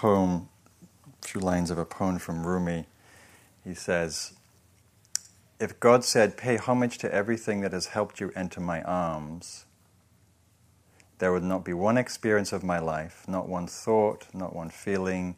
[0.00, 0.48] poem,
[1.22, 2.86] a few lines of a poem from Rumi.
[3.62, 4.32] He says,
[5.60, 9.66] If God said, Pay homage to everything that has helped you enter my arms,
[11.18, 15.36] there would not be one experience of my life, not one thought, not one feeling,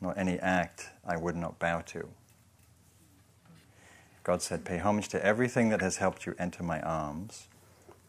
[0.00, 2.08] not any act I would not bow to.
[4.24, 7.46] God said, Pay homage to everything that has helped you enter my arms.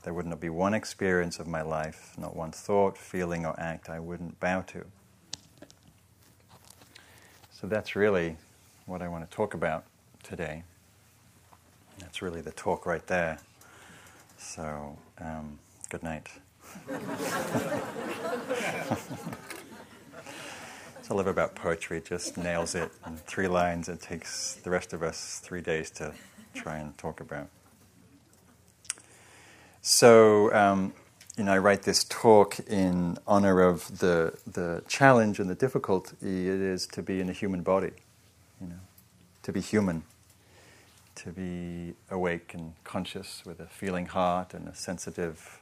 [0.02, 3.88] There would not be one experience of my life, not one thought, feeling, or act
[3.88, 4.86] I wouldn't bow to.
[7.59, 8.36] So that's really
[8.86, 9.86] what I want to talk about
[10.23, 10.63] today.
[12.00, 13.39] That's really the talk right there.
[14.37, 15.57] So, um,
[15.89, 16.27] good night.
[21.07, 23.89] So live about poetry it just nails it in three lines.
[23.89, 26.11] It takes the rest of us three days to
[26.55, 27.47] try and talk about.
[29.83, 30.93] So, um,
[31.38, 36.16] you know, I write this talk in honor of the the challenge and the difficulty
[36.22, 37.92] it is to be in a human body.
[38.61, 38.80] You know,
[39.44, 40.03] to be human,
[41.16, 45.61] to be awake and conscious with a feeling heart and a sensitive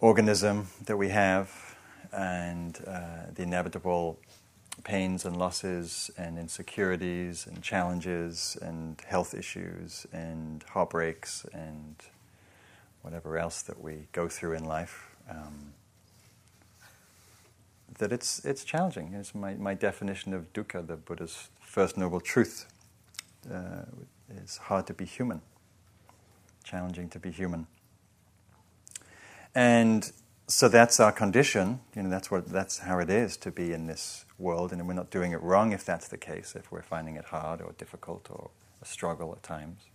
[0.00, 1.76] organism that we have
[2.12, 4.18] and uh, the inevitable
[4.84, 11.96] pains and losses and insecurities and challenges and health issues and heartbreaks and
[13.04, 15.14] whatever else that we go through in life.
[15.30, 15.74] Um,
[17.98, 19.12] that it's it's challenging.
[19.12, 22.66] It's my, my definition of dukkha, the Buddha's first noble truth.
[23.52, 23.82] Uh,
[24.42, 25.42] it's hard to be human,
[26.64, 27.66] challenging to be human.
[29.54, 30.10] And
[30.48, 31.80] so that's our condition.
[31.94, 34.94] You know, that's what that's how it is to be in this world, and we're
[34.94, 36.54] not doing it wrong if that's the case.
[36.56, 39.90] If we're finding it hard or difficult or a struggle at times,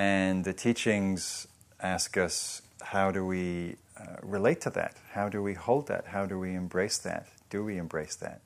[0.00, 1.46] and the teachings
[1.80, 4.96] ask us how do we uh, relate to that?
[5.12, 6.06] How do we hold that?
[6.06, 7.26] How do we embrace that?
[7.50, 8.40] Do we embrace that?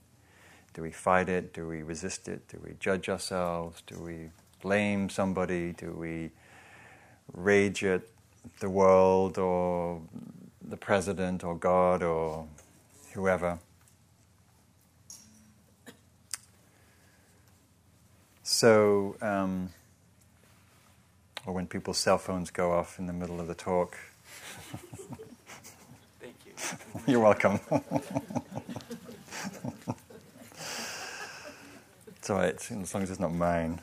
[0.72, 1.54] Do we fight it?
[1.54, 2.48] Do we resist it?
[2.48, 3.84] Do we judge ourselves?
[3.86, 4.30] Do we
[4.62, 5.70] blame somebody?
[5.74, 6.32] Do we
[7.32, 8.02] rage at
[8.58, 10.00] the world or
[10.68, 12.48] the president or God or
[13.12, 13.60] whoever.
[18.42, 19.70] So, um,
[21.46, 23.96] or when people's cell phones go off in the middle of the talk.
[26.20, 26.52] Thank you.
[27.06, 27.60] You're welcome.
[32.08, 33.80] it's all right, as long as it's not mine,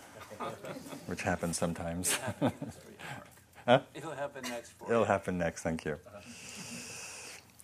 [1.05, 2.17] which happens sometimes.
[3.65, 3.81] huh?
[3.93, 4.73] It'll happen next.
[4.89, 5.97] It'll happen next, thank you.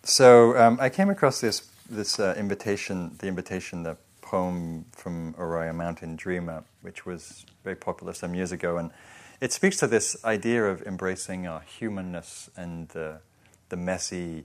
[0.04, 5.74] So um, I came across this this uh, invitation, the invitation, the poem from Oriah
[5.74, 8.90] Mountain Dreamer, which was very popular some years ago, and
[9.40, 13.20] it speaks to this idea of embracing our humanness and the
[13.68, 14.44] the messy,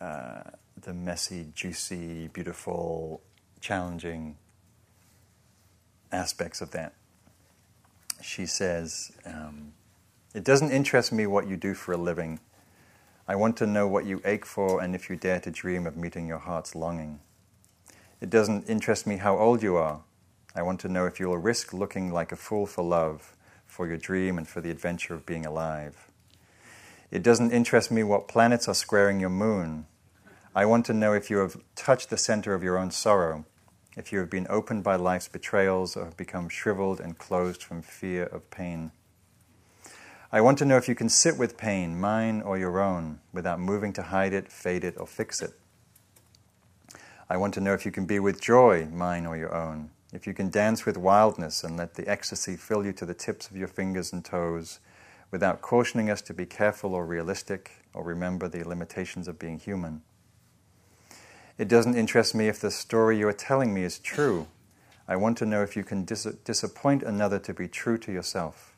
[0.00, 0.42] uh,
[0.80, 3.20] the messy, juicy, beautiful,
[3.60, 4.36] challenging
[6.12, 6.94] aspects of that.
[8.22, 9.72] She says, um,
[10.32, 12.40] "It doesn't interest me what you do for a living."
[13.28, 15.96] I want to know what you ache for and if you dare to dream of
[15.96, 17.18] meeting your heart's longing.
[18.20, 20.02] It doesn't interest me how old you are.
[20.54, 23.86] I want to know if you will risk looking like a fool for love, for
[23.86, 26.10] your dream, and for the adventure of being alive.
[27.10, 29.86] It doesn't interest me what planets are squaring your moon.
[30.54, 33.44] I want to know if you have touched the center of your own sorrow,
[33.96, 37.82] if you have been opened by life's betrayals or have become shriveled and closed from
[37.82, 38.92] fear of pain.
[40.32, 43.60] I want to know if you can sit with pain, mine or your own, without
[43.60, 45.52] moving to hide it, fade it, or fix it.
[47.28, 50.26] I want to know if you can be with joy, mine or your own, if
[50.26, 53.56] you can dance with wildness and let the ecstasy fill you to the tips of
[53.56, 54.80] your fingers and toes,
[55.30, 60.00] without cautioning us to be careful or realistic, or remember the limitations of being human.
[61.58, 64.46] It doesn't interest me if the story you are telling me is true.
[65.06, 68.76] I want to know if you can dis- disappoint another to be true to yourself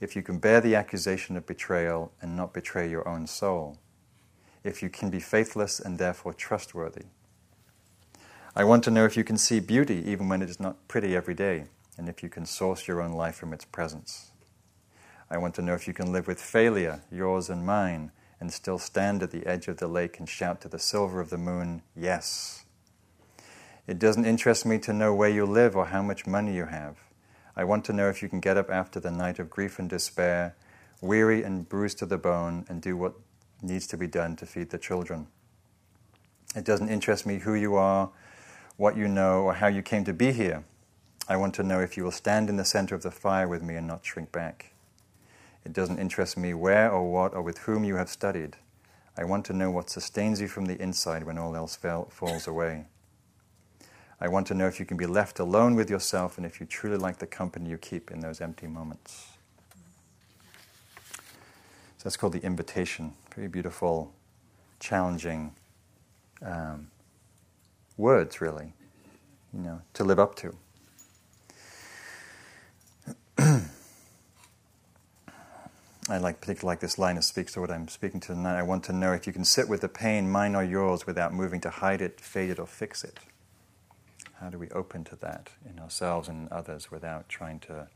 [0.00, 3.78] if you can bear the accusation of betrayal and not betray your own soul,
[4.62, 7.04] if you can be faithless and therefore trustworthy.
[8.56, 11.16] I want to know if you can see beauty even when it is not pretty
[11.16, 11.64] every day,
[11.98, 14.30] and if you can source your own life from its presence.
[15.28, 18.78] I want to know if you can live with failure, yours and mine, and still
[18.78, 21.82] stand at the edge of the lake and shout to the silver of the moon,
[21.96, 22.64] Yes.
[23.88, 26.96] It doesn't interest me to know where you live or how much money you have.
[27.56, 29.90] I want to know if you can get up after the night of grief and
[29.90, 30.54] despair,
[31.00, 33.14] weary and bruised to the bone, and do what
[33.62, 35.26] needs to be done to feed the children.
[36.54, 38.10] It doesn't interest me who you are,
[38.76, 40.64] what you know, or how you came to be here.
[41.28, 43.62] I want to know if you will stand in the center of the fire with
[43.62, 44.72] me and not shrink back.
[45.64, 48.56] It doesn't interest me where or what or with whom you have studied.
[49.16, 52.46] I want to know what sustains you from the inside when all else fell, falls
[52.46, 52.84] away.
[54.20, 56.66] I want to know if you can be left alone with yourself and if you
[56.66, 59.28] truly like the company you keep in those empty moments.
[61.98, 63.14] So that's called the invitation.
[63.34, 64.12] Very beautiful,
[64.80, 65.54] challenging
[66.42, 66.88] um,
[67.96, 68.72] words, really,
[69.52, 70.54] you know, to live up to.
[76.06, 78.58] I like particularly like this line that speaks to what I'm speaking to tonight.
[78.58, 81.32] I want to know if you can sit with the pain, mine or yours, without
[81.32, 83.20] moving to hide it, fade it, or fix it.
[84.34, 87.88] How do we open to that in ourselves and others without trying to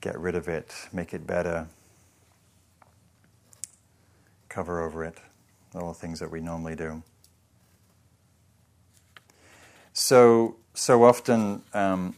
[0.00, 1.66] get rid of it, make it better,
[4.48, 5.18] cover over it,
[5.74, 7.02] all the things that we normally do.
[9.98, 12.16] So, so often um,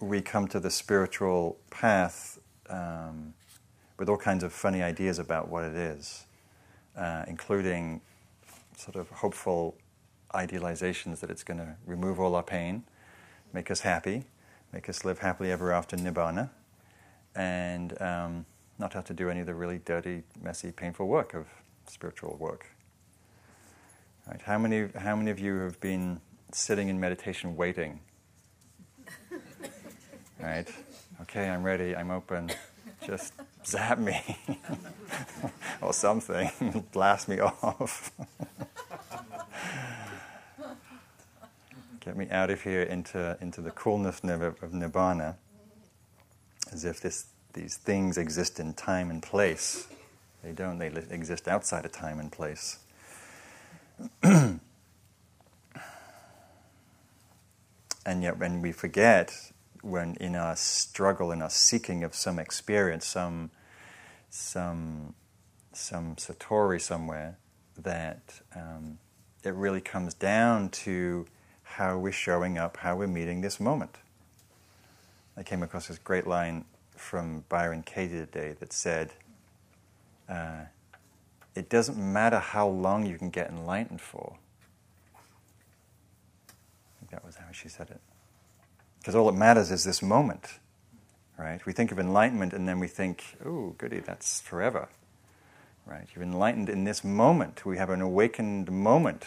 [0.00, 2.38] we come to the spiritual path
[2.68, 3.32] um,
[3.98, 6.26] with all kinds of funny ideas about what it is,
[6.94, 8.02] uh, including
[8.76, 9.76] sort of hopeful
[10.34, 12.84] idealizations that it's going to remove all our pain,
[13.54, 14.24] make us happy,
[14.70, 16.50] make us live happily ever after nibbana,
[17.34, 18.44] and um,
[18.78, 21.46] not have to do any of the really dirty, messy, painful work of
[21.86, 22.66] spiritual work.
[24.28, 24.42] Right?
[24.42, 26.20] How many, how many of you have been
[26.54, 28.00] sitting in meditation waiting?
[30.40, 30.68] right?
[31.22, 32.50] Okay, I'm ready, I'm open.
[33.04, 33.32] Just
[33.66, 34.20] zap me
[35.82, 38.12] or something, blast me off.
[42.00, 45.36] Get me out of here into, into the coolness of, Nibbana,
[46.70, 49.88] as if this, these things exist in time and place.
[50.42, 52.78] They don't, they exist outside of time and place.
[58.06, 59.52] and yet, when we forget,
[59.82, 63.50] when in our struggle, in our seeking of some experience, some,
[64.30, 65.14] some,
[65.72, 67.38] some satori somewhere,
[67.76, 68.98] that um,
[69.42, 71.26] it really comes down to
[71.62, 73.96] how we're showing up, how we're meeting this moment.
[75.36, 76.64] I came across this great line
[76.96, 79.12] from Byron Katie today that said,
[80.28, 80.66] uh,
[81.54, 84.36] It doesn't matter how long you can get enlightened for.
[87.14, 88.00] That was how she said it.
[88.98, 90.58] Because all that matters is this moment,
[91.38, 91.64] right?
[91.64, 94.88] We think of enlightenment and then we think, oh, goody, that's forever,
[95.86, 96.08] right?
[96.12, 97.64] You're enlightened in this moment.
[97.64, 99.26] We have an awakened moment,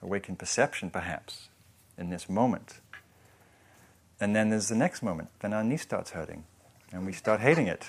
[0.00, 1.48] awakened perception perhaps
[1.98, 2.78] in this moment.
[4.20, 5.30] And then there's the next moment.
[5.40, 6.44] Then our knee starts hurting,
[6.92, 7.86] and we start hating it.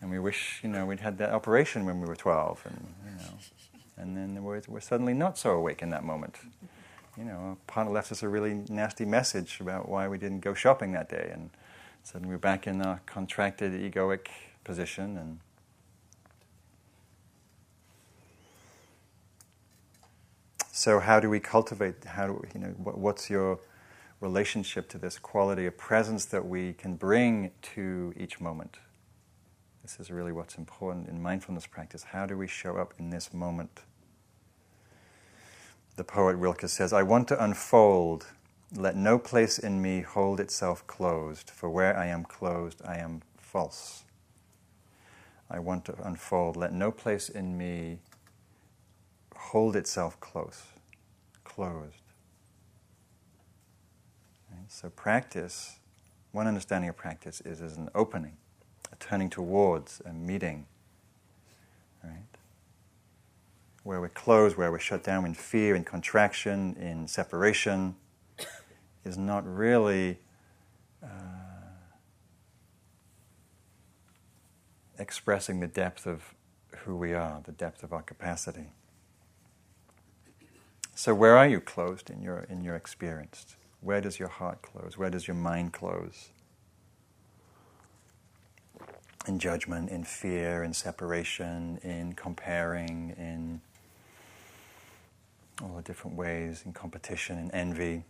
[0.00, 3.10] And we wish, you know, we'd had that operation when we were 12, and, you
[3.16, 3.38] know,
[3.96, 6.36] and then we're, we're suddenly not so awake in that moment.
[7.16, 10.54] You know, a partner left us a really nasty message about why we didn't go
[10.54, 11.50] shopping that day, and
[12.02, 14.28] suddenly we're back in a contracted egoic
[14.64, 15.38] position, and
[20.82, 22.02] So, how do we cultivate?
[22.04, 22.74] How do we, you know?
[22.76, 23.60] What, what's your
[24.20, 28.78] relationship to this quality of presence that we can bring to each moment?
[29.82, 32.02] This is really what's important in mindfulness practice.
[32.02, 33.82] How do we show up in this moment?
[35.96, 38.26] The poet Rilke says, I want to unfold.
[38.74, 43.22] Let no place in me hold itself closed, for where I am closed, I am
[43.36, 44.04] false.
[45.50, 46.56] I want to unfold.
[46.56, 47.98] Let no place in me
[49.36, 50.62] hold itself close,
[51.44, 52.00] closed.
[54.50, 54.70] Right?
[54.72, 55.76] So, practice,
[56.32, 58.38] one understanding of practice is as an opening,
[58.90, 60.64] a turning towards, a meeting,
[62.02, 62.31] right?
[63.82, 67.96] Where we're closed, where we're shut down in fear, in contraction, in separation,
[69.04, 70.18] is not really.
[71.02, 71.08] Uh,
[75.02, 76.34] expressing the depth of
[76.84, 78.68] who we are, the depth of our capacity.
[80.94, 83.56] So, where are you closed in your, in your experience?
[83.80, 84.96] Where does your heart close?
[84.96, 86.30] Where does your mind close?
[89.26, 93.60] In judgment, in fear, in separation, in comparing, in
[95.62, 98.04] all the different ways, in competition, and envy.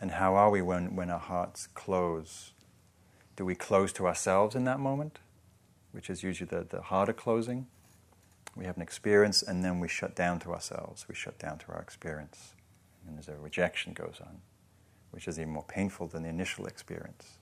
[0.00, 2.52] And how are we when, when our hearts close?
[3.36, 5.18] Do we close to ourselves in that moment,
[5.92, 7.66] which is usually the, the harder closing?
[8.58, 11.06] we have an experience and then we shut down to ourselves.
[11.08, 12.54] We shut down to our experience.
[13.06, 14.40] And there's a rejection goes on,
[15.12, 17.38] which is even more painful than the initial experience.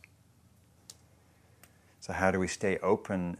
[2.00, 3.38] So, how do we stay open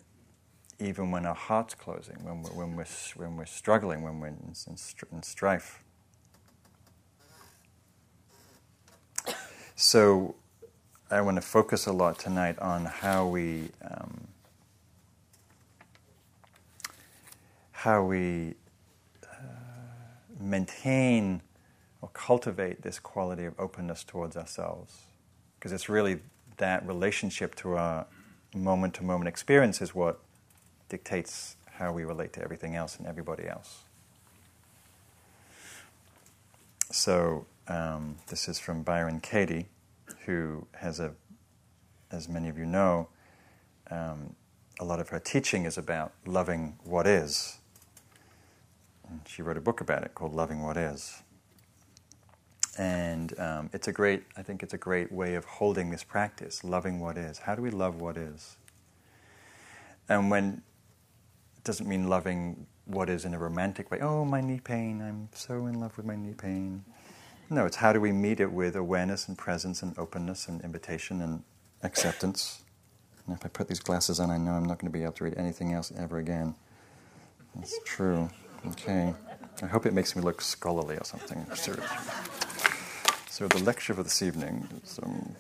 [0.79, 4.55] even when our heart's closing, when we're, when we're, when we're struggling, when we're in,
[5.13, 5.83] in strife?
[9.75, 10.35] So,
[11.11, 13.71] I want to focus a lot tonight on how we.
[13.83, 14.29] Um,
[17.87, 18.55] how we
[19.23, 19.37] uh,
[20.41, 21.41] maintain
[22.01, 25.03] or cultivate this quality of openness towards ourselves.
[25.57, 26.19] Because it's really
[26.57, 28.07] that relationship to our
[28.57, 30.19] moment to moment experience is what
[30.89, 33.85] dictates how we relate to everything else and everybody else.
[36.91, 39.67] So, um, this is from Byron Katie,
[40.25, 41.13] who has a,
[42.11, 43.09] as many of you know,
[43.91, 44.35] um,
[44.79, 47.59] a lot of her teaching is about loving what is.
[49.09, 51.23] And she wrote a book about it called Loving What Is.
[52.79, 56.63] And um, it's a great, I think it's a great way of holding this practice,
[56.63, 57.39] loving what is.
[57.39, 58.57] How do we love what is?
[60.09, 60.63] And when
[61.67, 65.67] doesn't mean loving what is in a romantic way, oh, my knee pain, I'm so
[65.67, 66.85] in love with my knee pain.
[67.51, 71.21] No, it's how do we meet it with awareness and presence and openness and invitation
[71.21, 71.43] and
[71.83, 72.63] acceptance.
[73.27, 75.13] And if I put these glasses on, I know I'm not going to be able
[75.15, 76.55] to read anything else ever again.
[77.57, 78.31] That's true.
[78.69, 79.13] Okay.
[79.63, 81.45] I hope it makes me look scholarly or something.
[83.29, 85.35] So, the lecture for this evening is, um,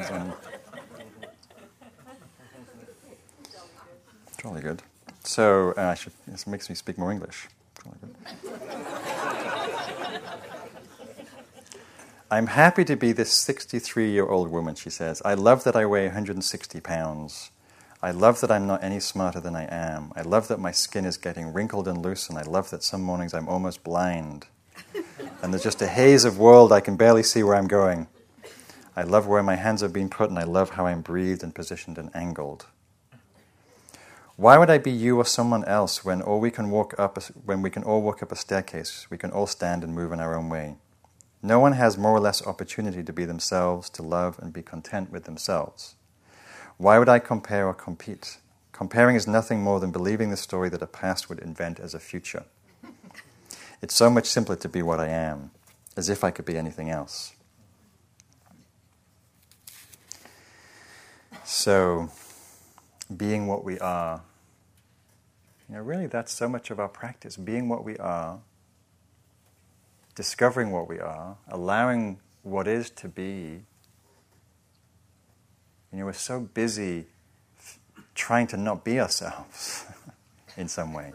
[0.00, 0.32] is on.
[4.38, 4.82] Jolly good.
[5.26, 6.12] So uh, I should.
[6.28, 7.48] This makes me speak more English.
[12.30, 15.20] I'm happy to be this 63 year old woman, she says.
[15.24, 17.50] I love that I weigh 160 pounds.
[18.02, 20.12] I love that I'm not any smarter than I am.
[20.14, 23.02] I love that my skin is getting wrinkled and loose, and I love that some
[23.02, 24.46] mornings I'm almost blind.
[25.42, 28.06] and there's just a haze of world I can barely see where I'm going.
[28.94, 31.54] I love where my hands have been put, and I love how I'm breathed and
[31.54, 32.66] positioned and angled.
[34.36, 37.62] Why would I be you or someone else when all we can walk up when
[37.62, 40.36] we can all walk up a staircase, we can all stand and move in our
[40.36, 40.76] own way?
[41.42, 45.10] No one has more or less opportunity to be themselves, to love and be content
[45.10, 45.94] with themselves.
[46.76, 48.36] Why would I compare or compete?
[48.72, 51.98] Comparing is nothing more than believing the story that a past would invent as a
[51.98, 52.44] future.
[53.80, 55.50] It's so much simpler to be what I am,
[55.96, 57.32] as if I could be anything else.
[61.44, 62.10] So,
[63.14, 64.22] being what we are,
[65.68, 68.40] you know, really that's so much of our practice, being what we are
[70.16, 73.60] discovering what we are, allowing what is to be.
[75.92, 77.06] You know, we're so busy
[77.58, 77.78] f-
[78.14, 79.84] trying to not be ourselves
[80.56, 81.12] in some way,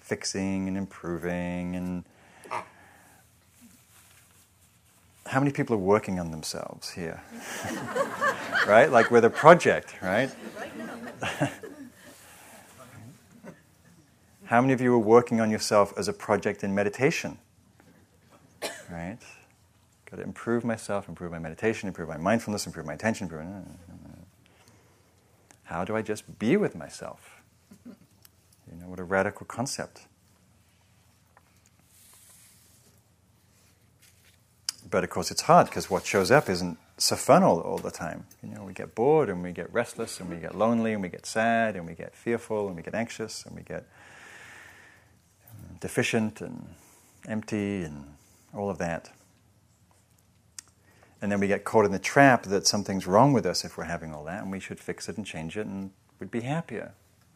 [0.00, 2.04] fixing and improving and.
[5.24, 7.22] How many people are working on themselves here?
[8.66, 8.90] right?
[8.90, 10.30] Like with a project, right?
[14.44, 17.38] How many of you are working on yourself as a project in meditation?
[18.92, 19.18] right?
[20.10, 23.24] Got to improve myself, improve my meditation, improve my mindfulness, improve my attention.
[23.24, 23.46] Improve,
[25.64, 27.42] how do I just be with myself?
[27.86, 30.02] You know, what a radical concept.
[34.90, 37.90] But of course, it's hard because what shows up isn't so fun all, all the
[37.90, 38.24] time.
[38.42, 41.08] You know, we get bored and we get restless and we get lonely and we
[41.08, 43.86] get sad and we get fearful and we get anxious and we get
[45.50, 46.66] um, deficient and
[47.26, 48.04] empty and
[48.54, 49.10] all of that.
[51.20, 53.84] And then we get caught in the trap that something's wrong with us if we're
[53.84, 56.94] having all that, and we should fix it and change it, and we'd be happier,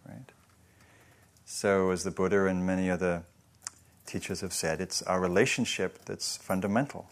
[0.09, 0.33] right?
[1.45, 3.23] So, as the Buddha and many other
[4.05, 7.09] teachers have said, it's our relationship that's fundamental.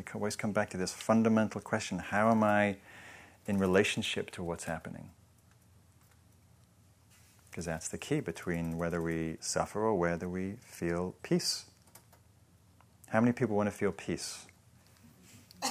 [0.00, 2.76] We always come back to this fundamental question how am I
[3.46, 5.10] in relationship to what's happening?
[7.50, 11.66] Because that's the key between whether we suffer or whether we feel peace.
[13.08, 14.46] How many people want to feel peace?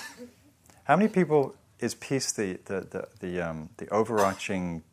[0.83, 4.83] How many people is peace the, the, the, the, um, the overarching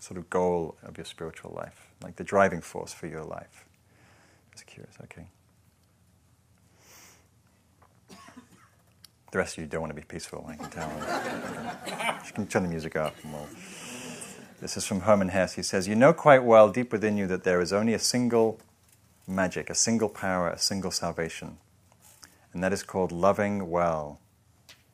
[0.00, 3.64] sort of goal of your spiritual life, like the driving force for your life?
[4.52, 5.28] Just curious, okay.
[9.32, 10.90] The rest of you don't want to be peaceful, I can tell.
[12.26, 13.14] you can turn the music up.
[13.24, 13.48] We'll...
[14.60, 15.54] This is from Hermann Hesse.
[15.54, 18.58] He says, You know quite well deep within you that there is only a single
[19.26, 21.58] magic, a single power, a single salvation
[22.56, 24.18] and that is called loving well.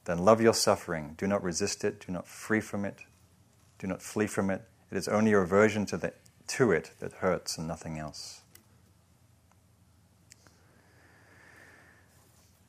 [0.04, 1.14] Then love your suffering.
[1.16, 2.04] Do not resist it.
[2.04, 3.04] Do not flee from it.
[3.78, 4.62] Do not flee from it.
[4.90, 6.12] It is only your aversion to, the,
[6.48, 8.41] to it that hurts and nothing else.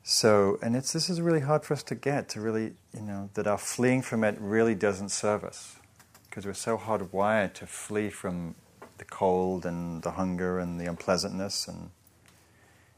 [0.06, 3.30] So, and it's, this is really hard for us to get, to really, you know,
[3.32, 5.76] that our fleeing from it really doesn't serve us.
[6.28, 8.54] Because we're so hardwired to flee from
[8.98, 11.90] the cold and the hunger and the unpleasantness and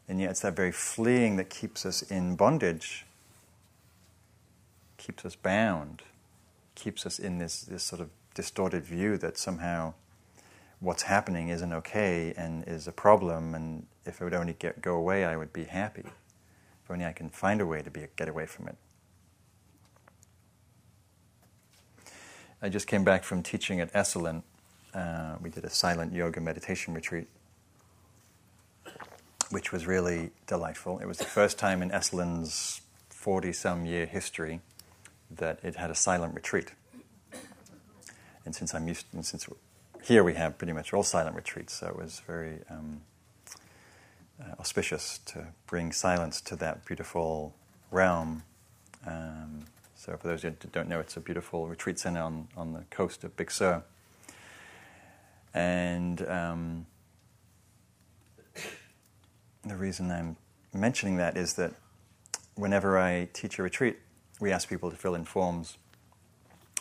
[0.08, 3.06] and yet, it's that very fleeing that keeps us in bondage,
[4.98, 6.02] keeps us bound,
[6.74, 9.94] keeps us in this, this sort of distorted view that somehow
[10.78, 14.94] what's happening isn't okay and is a problem, and if it would only get, go
[14.94, 16.04] away, I would be happy.
[16.86, 18.76] If only I can find a way to be, get away from it.
[22.62, 24.44] I just came back from teaching at Esalen.
[24.94, 27.26] Uh, we did a silent yoga meditation retreat,
[29.50, 31.00] which was really delightful.
[31.00, 34.60] It was the first time in Esalen's 40 some year history
[35.28, 36.70] that it had a silent retreat.
[38.44, 39.48] And since I'm used, and since
[40.04, 43.00] here we have pretty much all silent retreats, so it was very um,
[44.58, 47.54] auspicious to bring silence to that beautiful
[47.90, 48.42] realm.
[49.06, 49.64] Um,
[49.94, 53.24] so, for those who don't know, it's a beautiful retreat center on, on the coast
[53.24, 53.82] of Big Sur.
[55.54, 56.86] And um,
[59.64, 60.36] the reason I'm
[60.74, 61.72] mentioning that is that
[62.56, 63.96] whenever I teach a retreat,
[64.38, 65.78] we ask people to fill in forms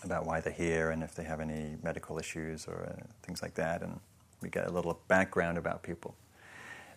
[0.04, 3.56] about why they're here and if they have any medical issues or uh, things like
[3.56, 3.82] that.
[3.82, 4.00] And
[4.42, 6.16] we get a little background about people.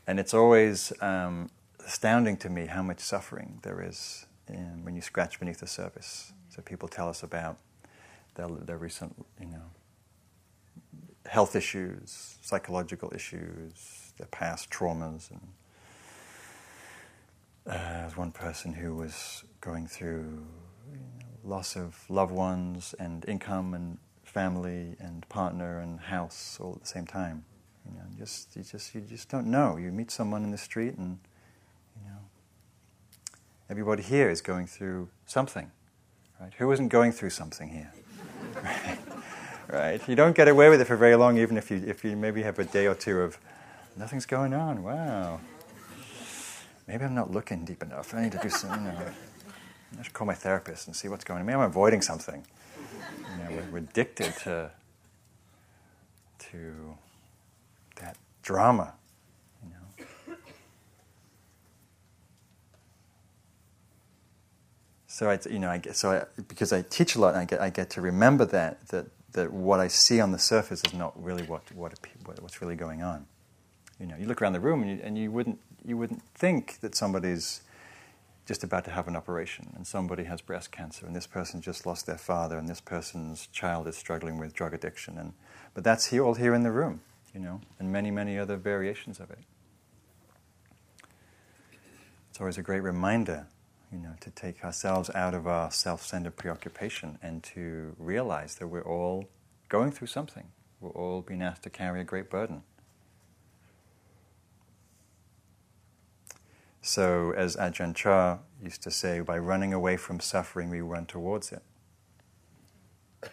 [0.08, 1.50] And it's always um,
[1.86, 6.32] astounding to me how much suffering there is in, when you scratch beneath the surface.
[6.48, 7.58] So people tell us about
[8.34, 9.64] their, their recent, you know,
[11.26, 15.46] health issues, psychological issues, their past traumas, and
[17.66, 20.42] uh, there was one person who was going through
[20.90, 26.72] you know, loss of loved ones and income and family and partner and house all
[26.76, 27.44] at the same time.
[27.88, 29.76] You know, just you just you just don't know.
[29.76, 31.18] You meet someone in the street and
[31.96, 32.18] you know
[33.70, 35.70] everybody here is going through something.
[36.40, 36.52] Right?
[36.58, 37.92] Who isn't going through something here?
[38.62, 38.98] right?
[39.68, 40.08] right?
[40.08, 42.42] You don't get away with it for very long, even if you if you maybe
[42.42, 43.38] have a day or two of
[43.96, 44.82] nothing's going on.
[44.82, 45.40] Wow
[46.88, 48.14] maybe I'm not looking deep enough.
[48.14, 48.98] I need to do some, you know,
[49.98, 51.46] I should call my therapist and see what's going on.
[51.46, 52.44] Maybe I'm avoiding something.
[53.36, 54.70] You know, we're, we're addicted to,
[56.50, 56.96] to
[58.48, 58.94] drama,
[59.62, 60.36] you know.
[65.06, 67.60] So I, you know, I get, so I, because I teach a lot, I get,
[67.60, 71.12] I get to remember that, that, that what I see on the surface is not
[71.22, 71.92] really what, what,
[72.40, 73.26] what's really going on.
[74.00, 76.80] You know, you look around the room and you, and you wouldn't you wouldn't think
[76.80, 77.60] that somebody's
[78.46, 81.84] just about to have an operation and somebody has breast cancer and this person just
[81.84, 85.32] lost their father and this person's child is struggling with drug addiction and
[85.74, 87.00] but that's here all here in the room
[87.38, 89.38] you know and many many other variations of it
[92.28, 93.46] it's always a great reminder
[93.92, 98.82] you know to take ourselves out of our self-centered preoccupation and to realize that we're
[98.82, 99.28] all
[99.68, 100.48] going through something
[100.80, 102.62] we're all being asked to carry a great burden
[106.80, 111.52] So, as Ajahn Chah used to say, by running away from suffering, we run towards
[111.52, 111.62] it.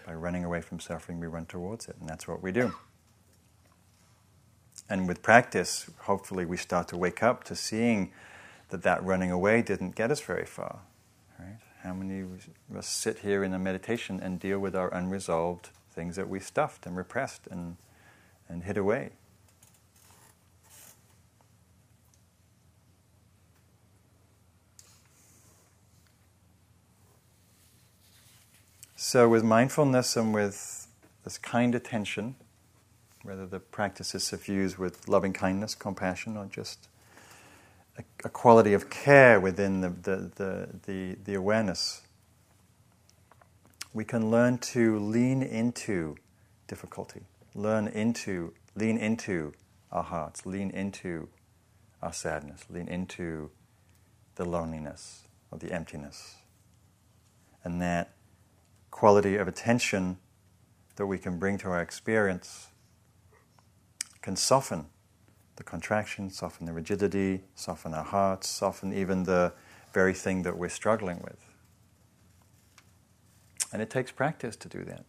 [0.05, 1.95] By running away from suffering, we run towards it.
[2.01, 2.73] And that's what we do.
[4.89, 8.11] And with practice, hopefully, we start to wake up to seeing
[8.69, 10.79] that that running away didn't get us very far.
[11.39, 11.57] Right?
[11.81, 16.15] How many of us sit here in a meditation and deal with our unresolved things
[16.17, 17.77] that we stuffed and repressed and,
[18.47, 19.11] and hid away?
[28.95, 30.87] So, with mindfulness and with
[31.23, 32.35] this kind attention,
[33.25, 36.87] whether the practice is suffused with loving kindness, compassion, or just
[37.97, 42.01] a, a quality of care within the, the, the, the, the awareness,
[43.93, 46.15] we can learn to lean into
[46.67, 47.21] difficulty,
[47.55, 49.53] learn into, lean into
[49.91, 51.27] our hearts, lean into
[52.03, 53.49] our sadness, lean into
[54.35, 56.35] the loneliness or the emptiness.
[57.63, 58.13] And that
[58.91, 60.17] quality of attention
[60.97, 62.67] that we can bring to our experience
[64.25, 64.87] can soften
[65.55, 69.53] the contraction, soften the rigidity, soften our hearts, soften even the
[69.93, 71.37] very thing that we're struggling with.
[73.71, 75.05] And it takes practice to do that.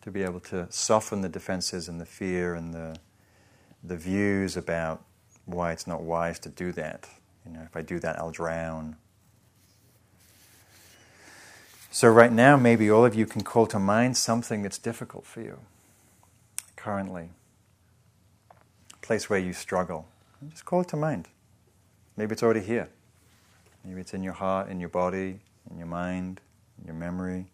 [0.00, 2.96] To be able to soften the defenses and the fear and the,
[3.84, 5.04] the views about
[5.44, 7.08] why it's not wise to do that.
[7.46, 8.96] You know, if I do that, I'll drown.
[11.92, 15.42] So, right now, maybe all of you can call to mind something that's difficult for
[15.42, 15.60] you
[16.74, 17.30] currently,
[19.02, 20.06] place where you struggle.
[20.50, 21.28] Just call it to mind.
[22.16, 22.88] Maybe it's already here.
[23.84, 26.40] Maybe it's in your heart, in your body, in your mind,
[26.78, 27.46] in your memory.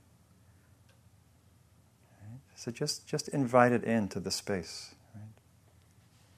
[2.54, 4.94] So just, just invite it into the space.
[5.14, 5.22] Right?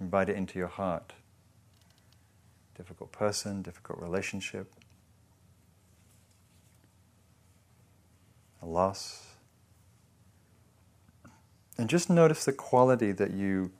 [0.00, 1.14] Invite it into your heart.
[2.76, 4.72] Difficult person, difficult relationship,
[8.62, 9.26] a loss.
[11.78, 13.70] And just notice the quality that you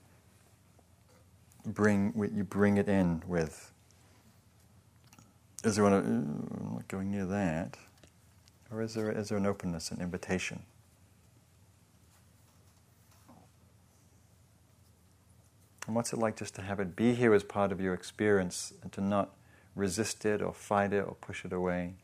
[1.65, 3.71] bring you bring it in with.
[5.63, 5.93] Is there one?
[5.93, 7.77] Uh, I'm not going near that,
[8.71, 10.63] or is there is there an openness, an invitation?
[15.87, 18.71] And what's it like just to have it be here as part of your experience
[18.81, 19.35] and to not
[19.75, 21.95] resist it or fight it or push it away?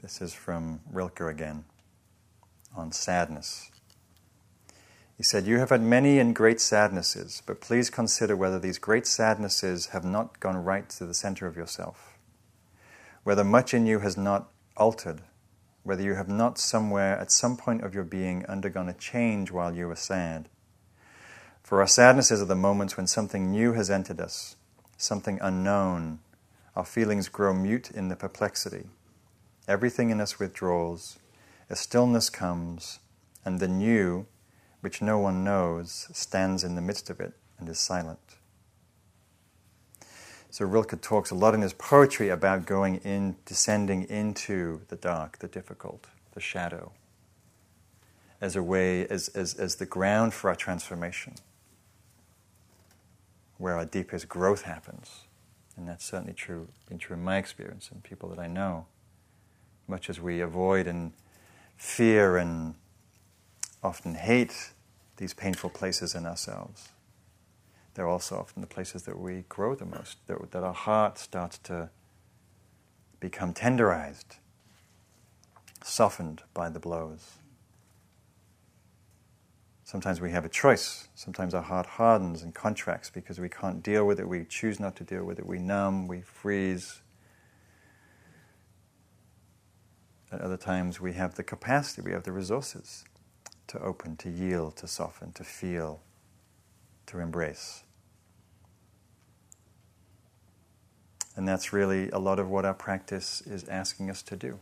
[0.00, 1.64] This is from Rilke again
[2.76, 3.70] on sadness.
[5.16, 9.06] He said, You have had many and great sadnesses, but please consider whether these great
[9.06, 12.18] sadnesses have not gone right to the center of yourself,
[13.24, 15.20] whether much in you has not altered,
[15.82, 19.74] whether you have not somewhere at some point of your being undergone a change while
[19.74, 20.48] you were sad.
[21.62, 24.56] For our sadnesses are the moments when something new has entered us,
[24.96, 26.18] something unknown.
[26.74, 28.86] Our feelings grow mute in the perplexity
[29.68, 31.18] Everything in us withdraws,
[31.72, 32.98] a stillness comes,
[33.46, 34.26] and the new,
[34.82, 38.36] which no one knows, stands in the midst of it and is silent.
[40.50, 45.38] So Rilke talks a lot in his poetry about going in, descending into the dark,
[45.38, 46.92] the difficult, the shadow,
[48.38, 51.36] as a way, as, as, as the ground for our transformation,
[53.56, 55.22] where our deepest growth happens.
[55.78, 58.84] And that's certainly true, been true in my experience and people that I know
[59.88, 61.12] much as we avoid and
[61.76, 62.74] fear and
[63.82, 64.72] often hate
[65.16, 66.90] these painful places in ourselves,
[67.94, 71.58] they're also often the places that we grow the most, that, that our heart starts
[71.58, 71.90] to
[73.20, 74.38] become tenderized,
[75.82, 77.38] softened by the blows.
[79.84, 81.08] Sometimes we have a choice.
[81.14, 84.26] Sometimes our heart hardens and contracts because we can't deal with it.
[84.26, 85.46] We choose not to deal with it.
[85.46, 87.02] We numb, we freeze,
[90.32, 93.04] At other times, we have the capacity, we have the resources
[93.66, 96.00] to open, to yield, to soften, to feel,
[97.06, 97.84] to embrace.
[101.36, 104.58] And that's really a lot of what our practice is asking us to do.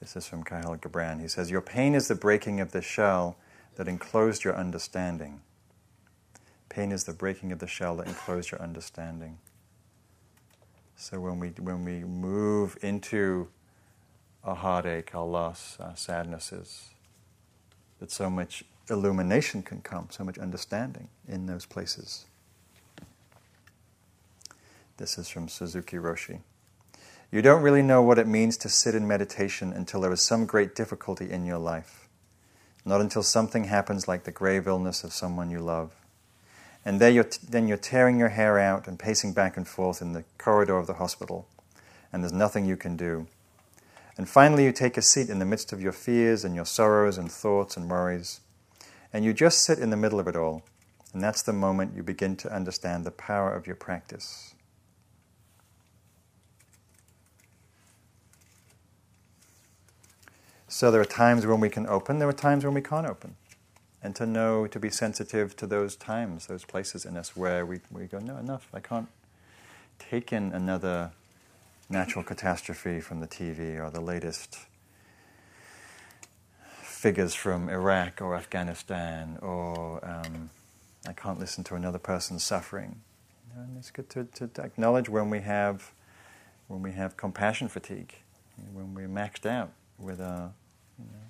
[0.00, 1.20] This is from Kahlil Gibran.
[1.20, 3.36] He says, Your pain is the breaking of the shell
[3.76, 5.40] that enclosed your understanding.
[6.68, 9.38] Pain is the breaking of the shell that enclosed your understanding.
[10.96, 13.48] So when we when we move into
[14.42, 16.90] a heartache, a loss, our sadnesses,
[18.00, 22.24] that so much illumination can come, so much understanding in those places.
[24.96, 26.40] This is from Suzuki Roshi.
[27.30, 30.46] You don't really know what it means to sit in meditation until there is some
[30.46, 32.08] great difficulty in your life.
[32.84, 35.90] Not until something happens like the grave illness of someone you love.
[36.86, 40.00] And there you're t- then you're tearing your hair out and pacing back and forth
[40.00, 41.48] in the corridor of the hospital,
[42.12, 43.26] and there's nothing you can do.
[44.16, 47.18] And finally, you take a seat in the midst of your fears and your sorrows
[47.18, 48.38] and thoughts and worries,
[49.12, 50.62] and you just sit in the middle of it all.
[51.12, 54.54] And that's the moment you begin to understand the power of your practice.
[60.68, 63.34] So there are times when we can open, there are times when we can't open
[64.06, 67.80] and to know, to be sensitive to those times, those places in us where we,
[67.90, 69.08] we go, no, enough, I can't
[69.98, 71.10] take in another
[71.90, 74.58] natural catastrophe from the TV or the latest
[76.82, 80.50] figures from Iraq or Afghanistan, or um,
[81.08, 83.00] I can't listen to another person's suffering.
[83.56, 85.90] And it's good to, to acknowledge when we have
[86.68, 88.14] when we have compassion fatigue,
[88.72, 90.52] when we're maxed out with our
[90.96, 91.26] you know,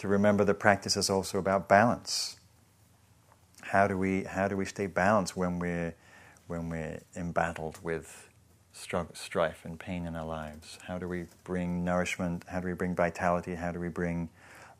[0.00, 2.36] to remember that practice is also about balance.
[3.60, 5.94] How do we, how do we stay balanced when we're,
[6.46, 8.30] when we're embattled with
[8.72, 10.78] strife and pain in our lives?
[10.86, 12.44] How do we bring nourishment?
[12.48, 13.56] How do we bring vitality?
[13.56, 14.30] How do we bring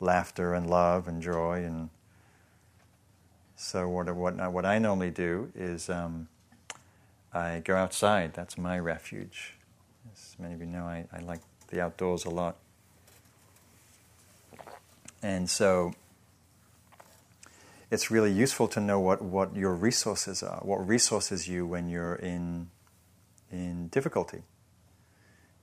[0.00, 1.64] laughter and love and joy?
[1.64, 1.90] And
[3.56, 6.28] so, what, what, what I normally do is um,
[7.35, 8.33] I go outside.
[8.33, 9.52] That's my refuge.
[10.14, 12.56] As many of you know, I, I like the outdoors a lot.
[15.22, 15.92] And so
[17.90, 22.14] it's really useful to know what, what your resources are, what resources you when you're
[22.14, 22.70] in,
[23.50, 24.42] in difficulty.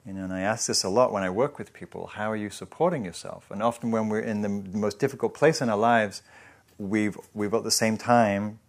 [0.06, 2.36] You know, and I ask this a lot when I work with people how are
[2.36, 3.50] you supporting yourself?
[3.52, 6.22] And often when we're in the most difficult place in our lives,
[6.78, 8.60] we've, we've at the same time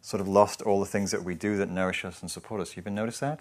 [0.00, 2.76] sort of lost all the things that we do that nourish us and support us.
[2.76, 3.40] You ever notice that?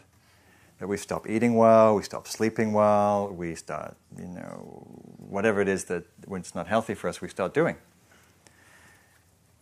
[0.79, 4.85] That we stop eating well, we stop sleeping well, we start, you know,
[5.17, 7.75] whatever it is that when it's not healthy for us, we start doing.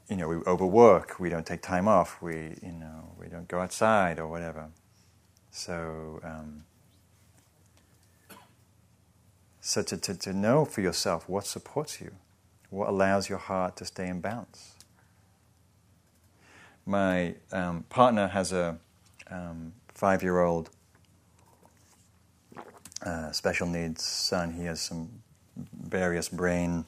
[0.10, 3.60] You know, we overwork, we don't take time off, we, you know, we don't go
[3.60, 4.67] outside or whatever.
[5.51, 6.63] So, um,
[9.62, 12.12] so to, to, to know for yourself what supports you,
[12.69, 14.73] what allows your heart to stay in balance.
[16.86, 18.78] My um, partner has a
[19.32, 20.69] um, five year old
[23.01, 24.53] uh, special needs son.
[24.53, 25.10] He has some
[25.55, 26.86] various brain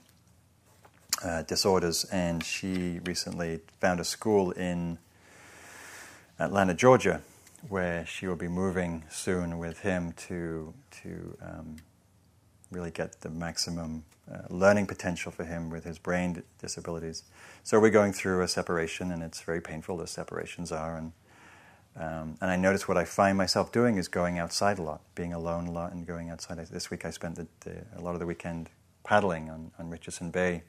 [1.24, 5.00] uh, disorders, and she recently found a school in
[6.39, 7.22] Atlanta, Georgia,
[7.70, 11.78] where she will be moving soon with him to to um,
[12.72, 17.24] really get the maximum uh, learning potential for him with his brain disabilities.
[17.63, 19.98] So we're going through a separation, and it's very painful.
[19.98, 21.13] The separations are, and
[22.00, 25.34] um, and I notice what I find myself doing is going outside a lot, being
[25.34, 26.58] alone a lot, and going outside.
[26.68, 28.70] This week I spent the, the, a lot of the weekend
[29.04, 30.62] paddling on, on Richardson Bay,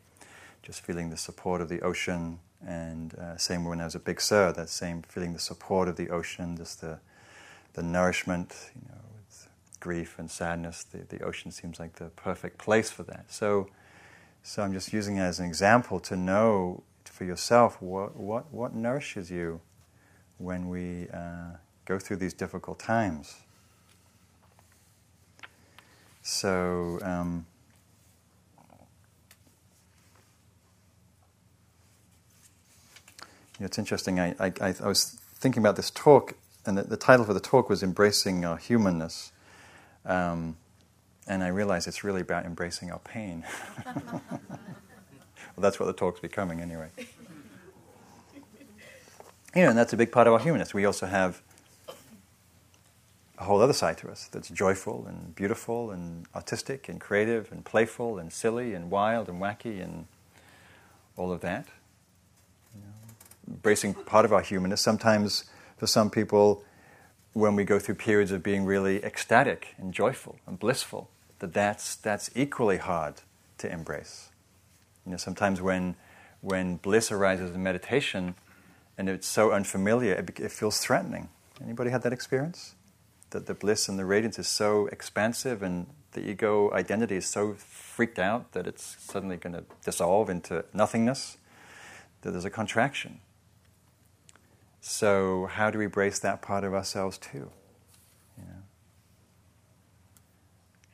[0.62, 2.38] just feeling the support of the ocean.
[2.66, 5.96] And uh, same when I was at Big Sur, that same feeling the support of
[5.96, 6.98] the ocean, just the
[7.74, 10.82] the nourishment, you know, with grief and sadness.
[10.82, 13.26] The, the ocean seems like the perfect place for that.
[13.28, 13.68] So,
[14.42, 18.74] so I'm just using it as an example to know for yourself what what what
[18.74, 19.60] nourishes you
[20.38, 23.36] when we uh, go through these difficult times.
[26.22, 27.46] So, um,
[33.58, 34.20] you know, it's interesting.
[34.20, 36.34] I, I, I, was thinking about this talk,
[36.66, 39.32] and the, the, title for the talk was Embracing Our Humanness.
[40.04, 40.56] Um,
[41.26, 43.44] and I realized it's really about embracing our pain.
[44.12, 44.30] well,
[45.56, 46.88] that's what the talk's becoming, anyway
[49.58, 50.72] you know, and that's a big part of our humanness.
[50.72, 51.42] We also have
[53.38, 57.64] a whole other side to us that's joyful and beautiful and artistic and creative and
[57.64, 60.06] playful and silly and wild and wacky and
[61.16, 61.66] all of that.
[62.72, 64.80] You know, embracing part of our humanness.
[64.80, 66.62] Sometimes, for some people,
[67.32, 71.96] when we go through periods of being really ecstatic and joyful and blissful, that that's,
[71.96, 73.22] that's equally hard
[73.58, 74.28] to embrace.
[75.04, 75.96] You know, sometimes when,
[76.42, 78.36] when bliss arises in meditation,
[78.98, 81.28] and it's so unfamiliar, it, it feels threatening.
[81.62, 82.74] Anybody had that experience?
[83.30, 87.54] That the bliss and the radiance is so expansive, and the ego identity is so
[87.54, 91.36] freaked out that it's suddenly going to dissolve into nothingness,
[92.22, 93.20] that there's a contraction.
[94.80, 97.50] So, how do we brace that part of ourselves too?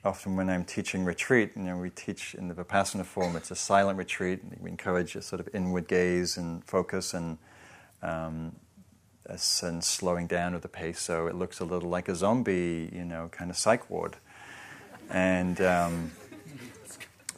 [0.05, 3.57] Often, when I'm teaching retreat, you know, we teach in the Vipassana form, it's a
[3.57, 4.41] silent retreat.
[4.61, 7.39] We encourage a sort of inward gaze and focus and
[8.05, 8.53] um,
[9.27, 13.05] and slowing down of the pace, so it looks a little like a zombie, you
[13.05, 14.17] know, kind of psych ward.
[15.09, 16.13] And um,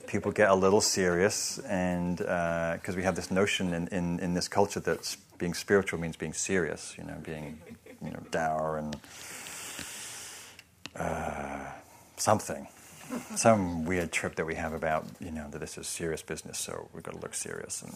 [0.07, 4.35] people get a little serious, and because uh, we have this notion in, in, in,
[4.35, 7.61] this culture that being spiritual means being serious, you know, being
[8.03, 8.97] you know dour and
[10.97, 11.71] uh,
[12.17, 12.67] something,
[13.37, 16.89] some weird trip that we have about you know that this is serious business, so
[16.93, 17.95] we've got to look serious and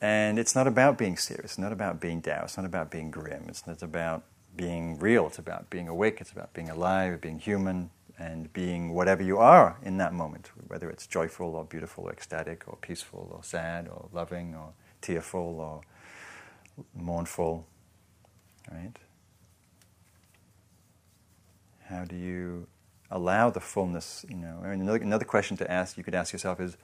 [0.00, 3.10] and it's not about being serious, it's not about being dour, it's not about being
[3.10, 4.24] grim, it's not about
[4.56, 9.22] being real, it's about being awake, it's about being alive, being human, and being whatever
[9.22, 13.44] you are in that moment, whether it's joyful or beautiful or ecstatic or peaceful or
[13.44, 15.80] sad or loving or tearful or
[16.94, 17.66] mournful,
[18.70, 18.98] right?
[21.84, 22.66] How do you
[23.10, 24.60] allow the fullness, you know?
[24.64, 26.76] I mean, another, another question to ask, you could ask yourself is,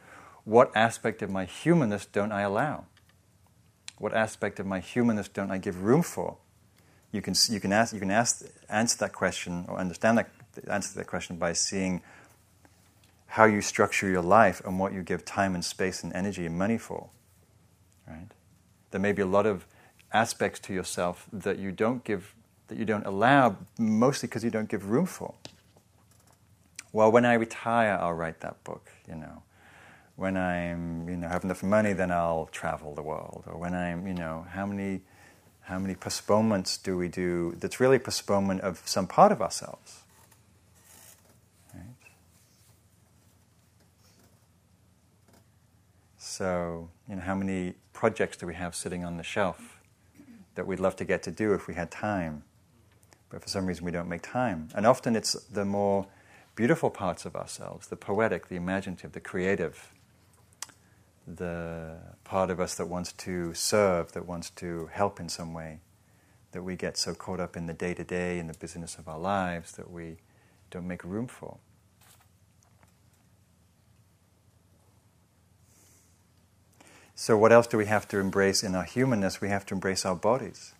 [0.45, 2.85] what aspect of my humanness don't I allow?
[3.99, 6.37] What aspect of my humanness don't I give room for?
[7.13, 10.31] You can, you can, ask, you can ask, answer that question or understand that,
[10.69, 12.03] answer that question by seeing
[13.27, 16.59] how you structure your life and what you give time and space and energy and
[16.59, 17.09] money for.
[18.09, 18.29] Right?
[18.91, 19.67] There may be a lot of
[20.13, 22.35] aspects to yourself that you don't give,
[22.69, 25.35] that you don't allow, mostly because you don't give room for.
[26.93, 29.43] Well, when I retire, I'll write that book, you know
[30.17, 33.45] when I'm, you know, have enough money, then I'll travel the world.
[33.47, 35.01] Or when I'm, you know, how many,
[35.63, 40.03] how many postponements do we do that's really postponement of some part of ourselves?
[41.75, 41.83] Right?
[46.19, 49.81] So, you know, how many projects do we have sitting on the shelf
[50.55, 52.43] that we'd love to get to do if we had time,
[53.31, 54.69] but for some reason we don't make time?
[54.75, 56.07] And often it's the more
[56.55, 59.93] beautiful parts of ourselves, the poetic, the imaginative, the creative,
[61.27, 65.81] the part of us that wants to serve, that wants to help in some way,
[66.53, 69.09] that we get so caught up in the day to day, in the business of
[69.09, 70.17] our lives, that we
[70.71, 71.59] don't make room for.
[77.15, 79.41] So, what else do we have to embrace in our humanness?
[79.41, 80.75] We have to embrace our bodies.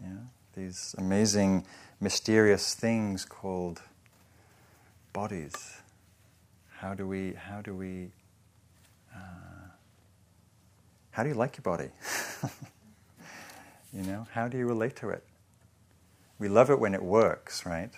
[0.00, 0.08] Yeah?
[0.54, 1.66] these amazing,
[2.00, 3.80] mysterious things called
[5.12, 5.78] bodies.
[6.76, 8.10] How do we, how do we,
[9.14, 9.68] uh,
[11.10, 11.90] how do you like your body?
[13.92, 15.24] you know, how do you relate to it?
[16.38, 17.90] We love it when it works, right?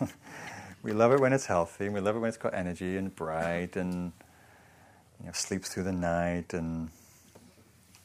[0.82, 3.14] we love it when it's healthy, and we love it when it's got energy and
[3.14, 4.12] bright and
[5.20, 6.90] you know, sleeps through the night and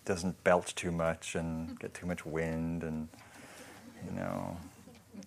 [0.05, 3.07] doesn't belch too much and get too much wind and
[4.05, 4.57] you know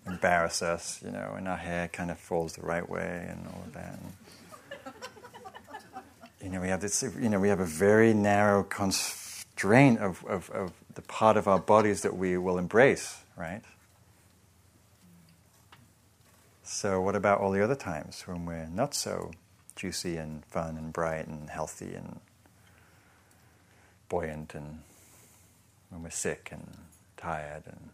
[0.05, 3.63] embarrass us, you know, and our hair kind of falls the right way and all
[3.65, 3.93] of that.
[3.93, 4.13] And,
[6.41, 10.49] you know, we have this, you know, we have a very narrow constraint of, of,
[10.51, 13.61] of the part of our bodies that we will embrace, right?
[16.63, 19.31] So, what about all the other times when we're not so
[19.75, 22.19] juicy and fun and bright and healthy and
[24.09, 24.79] buoyant and
[25.89, 26.77] when we're sick and
[27.17, 27.89] tired and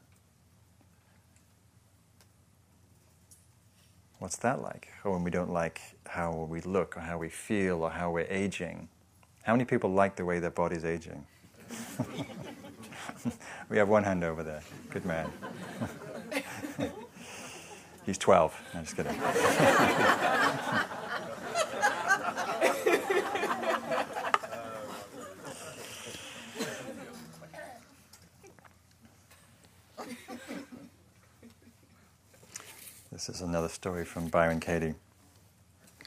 [4.21, 4.87] what's that like?
[5.03, 8.27] Or when we don't like how we look or how we feel or how we're
[8.29, 8.87] aging.
[9.41, 11.25] How many people like the way their body's aging?
[13.69, 14.61] we have one hand over there.
[14.91, 15.31] Good man.
[18.05, 18.61] He's 12.
[18.75, 19.15] I'm just kidding.
[33.21, 34.95] This is another story from Byron Katie.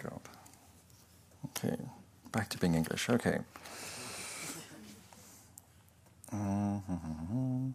[0.04, 0.28] Up.
[1.46, 1.76] Okay,
[2.32, 3.08] back to being English.
[3.08, 3.38] Okay.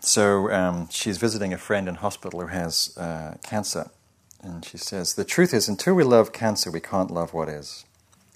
[0.00, 3.90] So um, she's visiting a friend in hospital who has uh, cancer.
[4.40, 7.84] And she says, The truth is, until we love cancer, we can't love what is.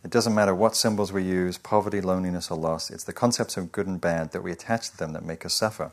[0.05, 2.91] It doesn't matter what symbols we use poverty, loneliness, or loss.
[2.91, 5.55] It's the concepts of good and bad that we attach to them that make us
[5.55, 5.93] suffer.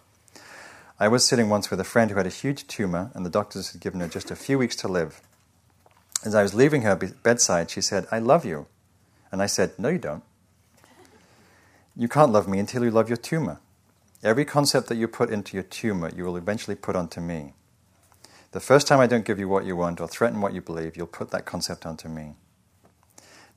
[0.99, 3.71] I was sitting once with a friend who had a huge tumor, and the doctors
[3.71, 5.21] had given her just a few weeks to live.
[6.25, 8.65] As I was leaving her bedside, she said, I love you.
[9.31, 10.23] And I said, No, you don't.
[11.95, 13.59] You can't love me until you love your tumor.
[14.23, 17.53] Every concept that you put into your tumor, you will eventually put onto me.
[18.51, 20.97] The first time I don't give you what you want or threaten what you believe,
[20.97, 22.33] you'll put that concept onto me.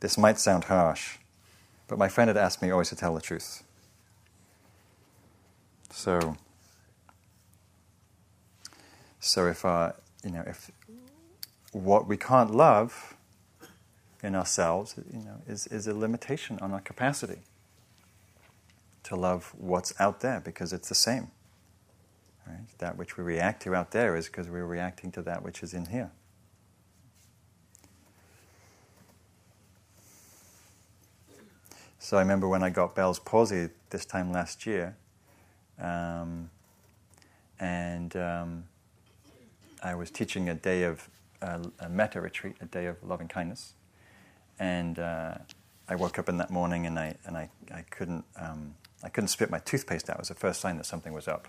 [0.03, 1.19] This might sound harsh,
[1.87, 3.63] but my friend had asked me always to tell the truth.
[5.91, 6.37] So,
[9.21, 9.93] so if uh,
[10.25, 10.73] you know, if
[11.71, 13.15] what we can't love
[14.25, 17.43] in ourselves, you know, is, is a limitation on our capacity
[19.05, 21.31] to love what's out there because it's the same.
[22.45, 22.67] Right?
[22.79, 25.73] That which we react to out there is because we're reacting to that which is
[25.73, 26.11] in here.
[32.03, 34.97] So I remember when I got Bell's palsy this time last year,
[35.79, 36.51] um,
[37.61, 38.65] and um,
[39.85, 41.09] I was teaching a day of
[41.41, 43.75] uh, a metta retreat, a day of loving kindness,
[44.59, 45.35] and uh,
[45.89, 49.29] I woke up in that morning and I and I, I couldn't um, I couldn't
[49.29, 50.17] spit my toothpaste out.
[50.17, 51.47] It was the first sign that something was up,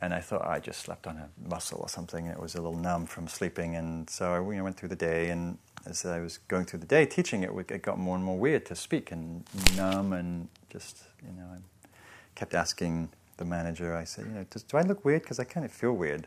[0.00, 2.24] and I thought I just slept on a muscle or something.
[2.24, 4.96] It was a little numb from sleeping, and so I you know, went through the
[4.96, 8.24] day and as I was going through the day teaching it, it got more and
[8.24, 9.44] more weird to speak and
[9.76, 11.88] numb and just, you know, I
[12.34, 15.22] kept asking the manager, I said, you know, do, I look weird?
[15.22, 16.26] Because I kind of feel weird.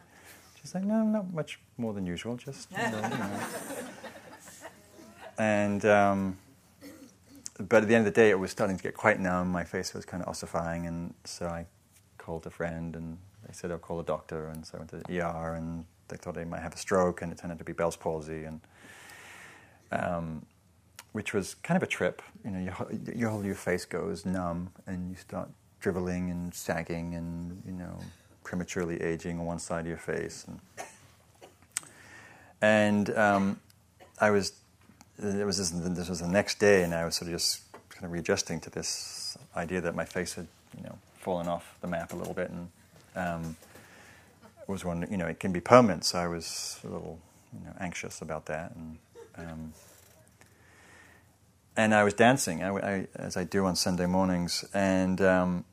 [0.60, 3.02] She's like, no, not much more than usual, just, you know.
[3.02, 3.40] You know.
[5.38, 6.38] and, um,
[7.68, 9.50] but at the end of the day, it was starting to get quite numb.
[9.50, 11.66] My face was kind of ossifying, and so I
[12.18, 14.48] called a friend, and they said, I'll call a doctor.
[14.48, 17.22] And so I went to the ER, and they thought I might have a stroke,
[17.22, 18.46] and it turned out to be Bell's palsy.
[18.46, 18.62] And
[19.92, 20.46] um,
[21.12, 22.22] which was kind of a trip.
[22.44, 25.50] You know, your, your whole your face goes numb, and you start
[25.80, 28.00] dribbling and sagging, and you know,
[28.44, 30.46] prematurely aging on one side of your face.
[30.48, 30.60] And,
[32.62, 33.60] and um,
[34.20, 34.54] I was,
[35.18, 38.06] it was this, this was the next day, and I was sort of just kind
[38.06, 42.14] of readjusting to this idea that my face had, you know, fallen off the map
[42.14, 42.70] a little bit, and
[43.16, 43.56] um,
[44.68, 46.06] was one, you know, it can be permanent.
[46.06, 47.20] So I was a little,
[47.54, 48.98] you know, anxious about that, and
[49.38, 49.74] um,
[51.76, 55.66] and I was dancing, I, I, as I do on Sunday mornings, and um,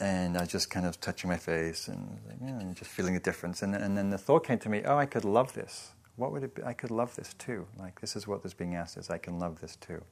[0.00, 3.60] and I was just kind of touching my face and, know, just feeling the difference.
[3.60, 5.90] And, and then the thought came to me, oh, I could love this.
[6.16, 6.62] What would it be?
[6.62, 7.66] I could love this too.
[7.78, 10.02] Like this is what what is being asked is I can love this too.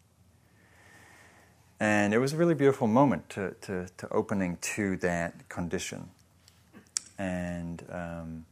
[1.80, 6.10] And it was a really beautiful moment to, to, to opening to that condition.
[7.16, 8.46] And, um,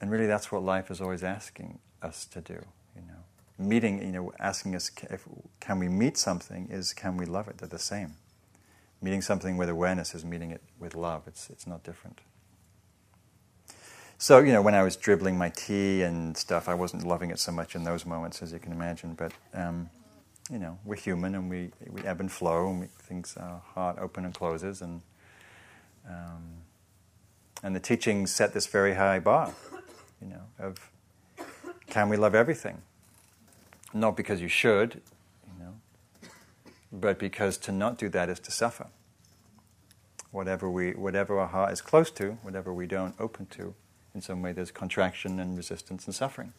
[0.00, 2.60] and really that's what life is always asking us to do,
[2.94, 3.24] you know.
[3.58, 5.26] meeting, you know, asking us if,
[5.60, 7.58] can we meet something is can we love it?
[7.58, 8.14] They're the same.
[9.00, 11.22] Meeting something with awareness is meeting it with love.
[11.26, 12.20] It's, it's not different.
[14.18, 17.40] So, you know, when I was dribbling my tea and stuff, I wasn't loving it
[17.40, 19.14] so much in those moments, as you can imagine.
[19.14, 19.90] But, um,
[20.48, 23.98] you know, we're human and we, we ebb and flow and we, things, our heart
[23.98, 24.80] open and closes.
[24.80, 25.02] And,
[26.08, 26.62] um,
[27.64, 29.52] and the teachings set this very high bar,
[30.20, 30.76] you know, of
[31.92, 32.80] can we love everything?
[33.92, 35.02] Not because you should,
[35.46, 35.74] you know,
[36.90, 38.86] but because to not do that is to suffer.
[40.30, 43.74] Whatever, we, whatever our heart is close to, whatever we don't open to,
[44.14, 46.54] in some way there's contraction and resistance and suffering.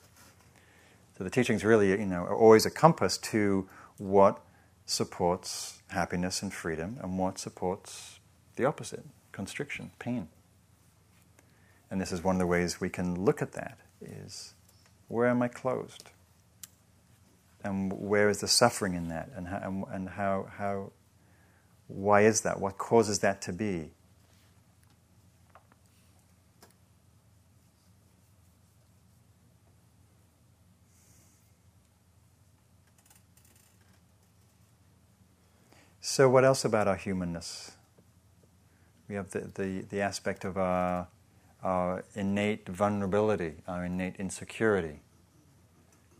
[1.17, 3.67] So the teachings really, you know, are always a compass to
[3.97, 4.39] what
[4.85, 8.19] supports happiness and freedom and what supports
[8.55, 10.27] the opposite, constriction, pain.
[11.89, 14.53] And this is one of the ways we can look at that is
[15.13, 16.09] where am I closed?
[17.63, 19.29] And where is the suffering in that?
[19.35, 20.91] And how, and how, how
[21.87, 22.59] why is that?
[22.59, 23.91] What causes that to be?
[36.01, 37.71] So, what else about our humanness?
[39.07, 41.07] We have the, the, the aspect of our,
[41.63, 44.99] our innate vulnerability, our innate insecurity.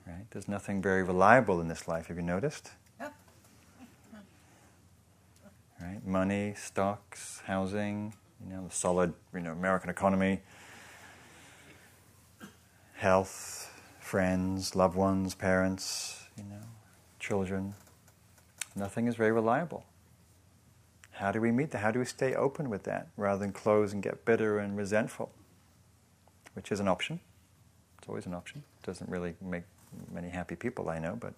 [0.08, 0.26] Right?
[0.32, 2.08] There's nothing very reliable in this life.
[2.08, 2.72] Have you noticed?
[5.82, 6.06] Right?
[6.06, 10.40] Money, stocks, housing, you know, the solid, you know, American economy,
[12.96, 13.70] health,
[14.00, 16.62] friends, loved ones, parents, you know,
[17.20, 17.74] children.
[18.78, 19.86] Nothing is very reliable.
[21.14, 21.80] How do we meet that?
[21.80, 25.32] How do we stay open with that rather than close and get bitter and resentful?
[26.54, 27.20] Which is an option.
[28.00, 28.64] It's always an option.
[28.82, 29.64] It doesn't really make
[30.12, 31.34] many happy people, I know, but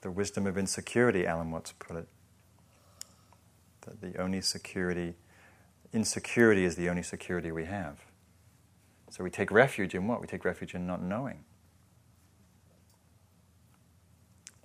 [0.00, 2.08] the wisdom of insecurity, Alan Watts put it.
[3.82, 5.14] That the only security,
[5.92, 7.98] insecurity is the only security we have.
[9.10, 10.20] So we take refuge in what?
[10.20, 11.44] We take refuge in not knowing.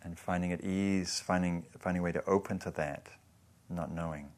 [0.03, 3.07] And finding at ease, finding, finding a way to open to that,
[3.69, 4.29] not knowing.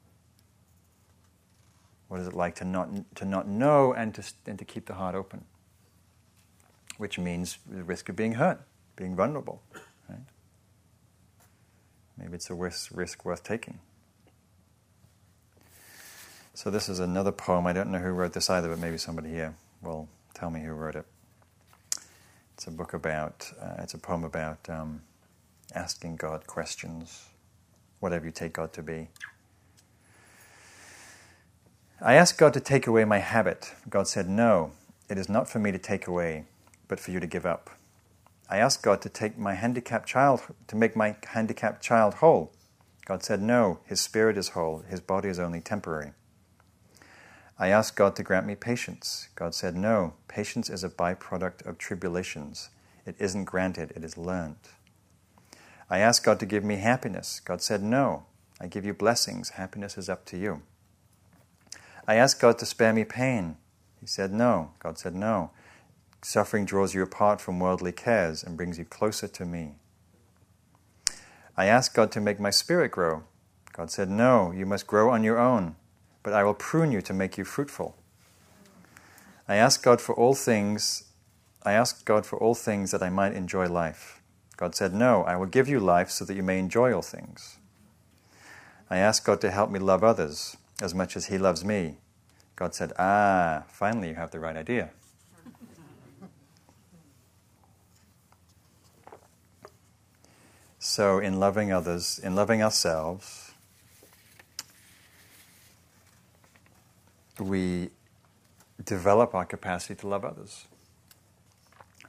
[2.08, 4.94] What is it like to not, to not know and to, and to keep the
[4.94, 5.44] heart open?
[6.98, 8.62] Which means the risk of being hurt,
[8.96, 9.62] being vulnerable.
[10.08, 10.20] Right?
[12.18, 13.80] Maybe it's a risk, risk worth taking.
[16.54, 17.68] So, this is another poem.
[17.68, 20.72] I don't know who wrote this either, but maybe somebody here will tell me who
[20.72, 21.06] wrote it.
[22.54, 24.70] It's a book about, uh, it's a poem about.
[24.70, 25.02] Um,
[25.74, 27.30] asking God questions,
[28.00, 29.10] whatever you take God to be.
[32.02, 33.74] I asked God to take away my habit.
[33.90, 34.72] God said, No,
[35.10, 36.46] it is not for me to take away,
[36.88, 37.70] but for you to give up.
[38.50, 42.52] I asked God to take my handicapped child, to make my handicapped child whole.
[43.06, 46.12] God said, No, his spirit is whole, his body is only temporary.
[47.58, 49.30] I asked God to grant me patience.
[49.36, 52.70] God said, No, patience is a byproduct of tribulations.
[53.06, 54.58] It isn't granted, it is learned.
[55.90, 57.40] I asked God to give me happiness.
[57.40, 58.26] God said, No.
[58.60, 59.52] I give you blessings.
[59.52, 60.62] Happiness is up to you.
[62.08, 63.58] I asked God to spare me pain.
[64.00, 64.72] He said, No.
[64.80, 65.52] God said, No.
[66.22, 69.76] Suffering draws you apart from worldly cares and brings you closer to me.
[71.56, 73.24] I asked God to make my spirit grow.
[73.72, 75.76] God said, No, you must grow on your own,
[76.24, 77.96] but I will prune you to make you fruitful.
[79.48, 81.04] I asked God for all things.
[81.64, 84.22] I asked God for all things that I might enjoy life.
[84.58, 87.58] God said, No, I will give you life so that you may enjoy all things.
[88.90, 91.98] I asked God to help me love others as much as He loves me.
[92.56, 94.92] God said, Ah, finally you have the right idea.
[100.80, 103.54] So, in loving others, in loving ourselves,
[107.40, 107.90] we
[108.84, 110.68] develop our capacity to love others.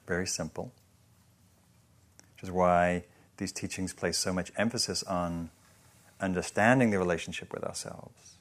[0.07, 0.73] Very simple
[2.37, 3.05] which is why
[3.39, 5.51] these teachings place so much emphasis on
[6.21, 8.35] understanding the relationship with ourselves,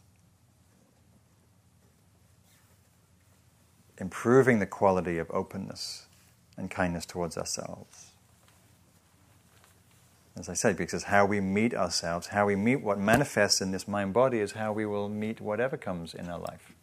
[3.97, 6.07] improving the quality of openness
[6.57, 8.11] and kindness towards ourselves.
[10.37, 13.87] As I said, because how we meet ourselves, how we meet what manifests in this
[13.87, 16.73] mind body, is how we will meet whatever comes in our life.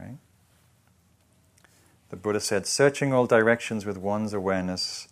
[0.00, 0.16] Right?
[2.10, 5.06] The Buddha said, searching all directions with one's awareness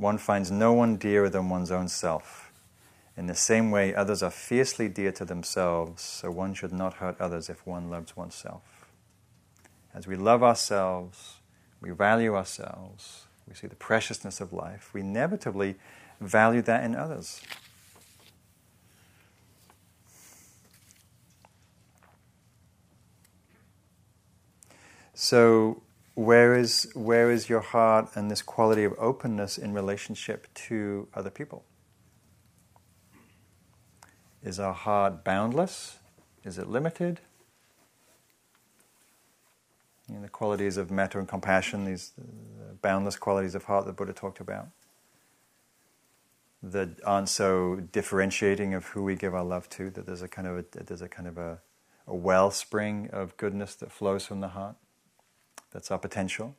[0.00, 2.50] one finds no one dearer than one's own self.
[3.18, 7.20] In the same way, others are fiercely dear to themselves, so one should not hurt
[7.20, 8.62] others if one loves oneself.
[9.92, 11.40] As we love ourselves,
[11.82, 15.74] we value ourselves, we see the preciousness of life, we inevitably
[16.18, 17.42] value that in others.
[25.12, 25.82] So,
[26.14, 31.30] where is, where is your heart and this quality of openness in relationship to other
[31.30, 31.64] people?
[34.42, 35.98] Is our heart boundless?
[36.44, 37.20] Is it limited?
[40.08, 43.96] You know, the qualities of metta and compassion, these uh, boundless qualities of heart that
[43.96, 44.68] Buddha talked about,
[46.62, 49.90] that aren't so differentiating of who we give our love to.
[49.90, 51.60] That there's a kind of a, there's a kind of a,
[52.06, 54.76] a wellspring of goodness that flows from the heart.
[55.72, 56.56] That's our potential.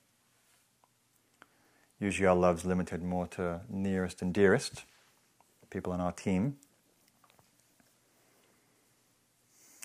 [2.00, 4.86] Usually, our love's limited more to nearest and dearest,
[5.70, 6.58] people on our team.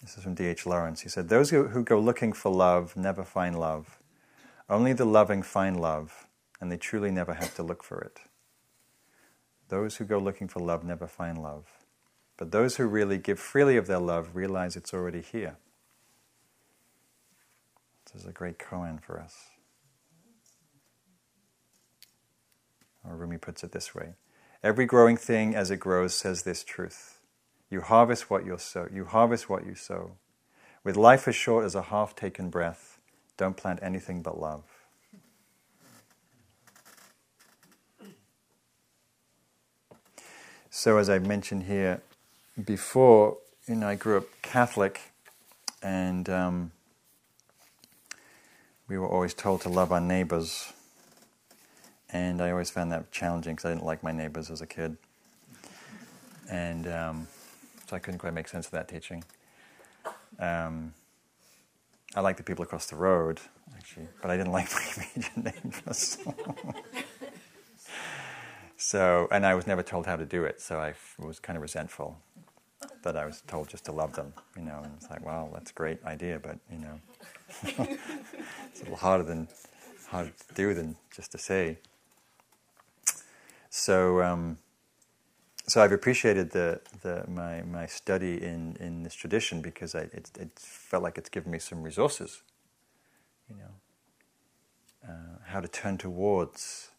[0.02, 0.66] This is from D.H.
[0.66, 1.00] Lawrence.
[1.00, 3.98] He said, Those who go looking for love never find love.
[4.68, 6.26] Only the loving find love,
[6.60, 8.20] and they truly never have to look for it.
[9.68, 11.66] Those who go looking for love never find love.
[12.36, 15.56] But those who really give freely of their love realize it's already here.
[18.12, 19.34] This is a great koan for us.
[23.04, 24.14] Or Rumi puts it this way
[24.62, 27.20] Every growing thing as it grows says this truth.
[27.70, 28.88] You harvest what you sow.
[28.92, 30.12] You harvest what you sow.
[30.82, 32.98] With life as short as a half taken breath,
[33.36, 34.64] don't plant anything but love.
[40.70, 42.02] So, as I mentioned here
[42.62, 45.00] before, you know, I grew up Catholic,
[45.82, 46.72] and um,
[48.88, 50.72] we were always told to love our neighbors.
[52.10, 54.96] And I always found that challenging because I didn't like my neighbors as a kid.
[56.48, 57.28] And um,
[57.88, 59.24] so I couldn't quite make sense of that teaching.
[60.38, 60.94] Um,
[62.14, 63.40] I liked the people across the road,
[63.76, 66.18] actually, but I didn't like my immediate neighbors.
[68.76, 71.62] so, and I was never told how to do it, so I was kind of
[71.62, 72.18] resentful
[73.02, 74.80] that I was told just to love them, you know.
[74.84, 77.00] And it's like, well, that's a great idea, but you know,
[77.62, 79.48] it's a little harder than
[80.08, 81.78] harder to do than just to say.
[83.70, 84.22] So.
[84.22, 84.58] Um,
[85.68, 90.30] so I've appreciated the, the, my, my study in, in this tradition because I, it,
[90.38, 92.42] it felt like it's given me some resources,
[93.50, 96.90] you know, uh, how to turn towards,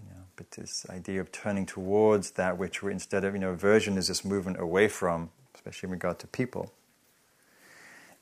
[0.00, 3.50] you know, but this idea of turning towards that which we're instead of, you know,
[3.50, 6.72] aversion is this movement away from, especially in regard to people.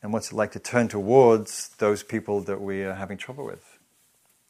[0.03, 3.79] And what's it like to turn towards those people that we are having trouble with?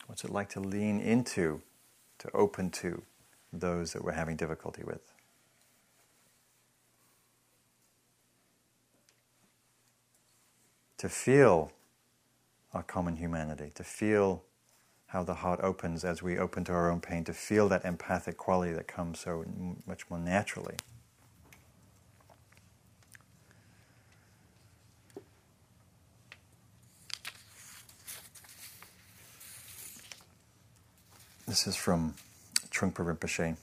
[0.06, 1.60] What's it like to lean into,
[2.18, 3.02] to open to?
[3.52, 5.12] those that we're having difficulty with.
[10.98, 11.72] To feel
[12.72, 14.44] our common humanity, to feel
[15.06, 18.38] how the heart opens as we open to our own pain, to feel that empathic
[18.38, 19.44] quality that comes so
[19.86, 20.76] much more naturally.
[31.52, 32.14] This is from
[32.70, 33.58] Trungpa Rinpoche.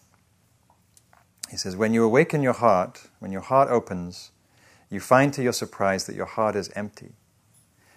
[1.49, 4.29] He says, When you awaken your heart, when your heart opens,
[4.91, 7.13] you find to your surprise that your heart is empty.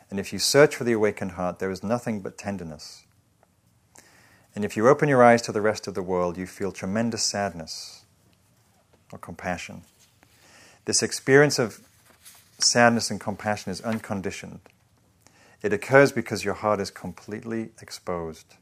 [0.08, 3.04] And if you search for the awakened heart, there is nothing but tenderness.
[4.54, 7.22] And if you open your eyes to the rest of the world, you feel tremendous
[7.22, 8.06] sadness
[9.12, 9.82] or compassion.
[10.86, 11.80] This experience of
[12.58, 14.60] sadness and compassion is unconditioned.
[15.60, 18.54] It occurs because your heart is completely exposed.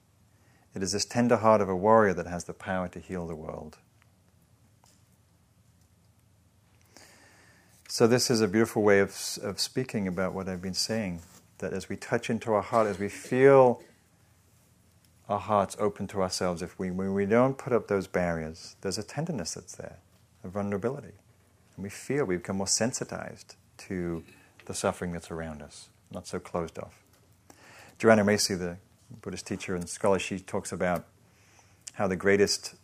[0.75, 3.35] It is this tender heart of a warrior that has the power to heal the
[3.35, 3.79] world.
[7.89, 9.11] So, this is a beautiful way of,
[9.43, 11.23] of speaking about what I've been saying.
[11.59, 13.83] That as we touch into our heart, as we feel
[15.29, 18.97] our hearts open to ourselves, if we, when we don't put up those barriers, there's
[18.97, 19.99] a tenderness that's there,
[20.45, 21.15] a vulnerability.
[21.77, 24.23] And we feel we become more sensitized to
[24.67, 27.03] the suffering that's around us, not so closed off.
[27.99, 28.77] Joanna Macy, the
[29.23, 31.07] Buddhist teacher and scholar, she talks about
[31.95, 32.75] how the greatest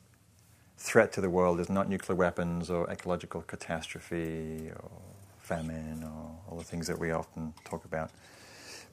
[0.77, 4.91] threat to the world is not nuclear weapons or ecological catastrophe or
[5.39, 8.11] famine or all the things that we often talk about,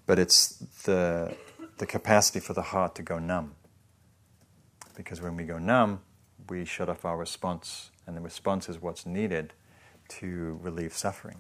[0.06, 0.50] but it's
[0.84, 1.36] the,
[1.78, 3.56] the capacity for the heart to go numb.
[4.96, 6.02] Because when we go numb,
[6.50, 9.54] we shut off our response, and the response is what's needed
[10.08, 11.38] to relieve suffering.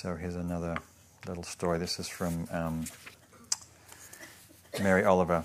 [0.00, 0.78] So here's another
[1.28, 1.78] little story.
[1.78, 2.86] This is from um,
[4.80, 5.44] Mary Oliver.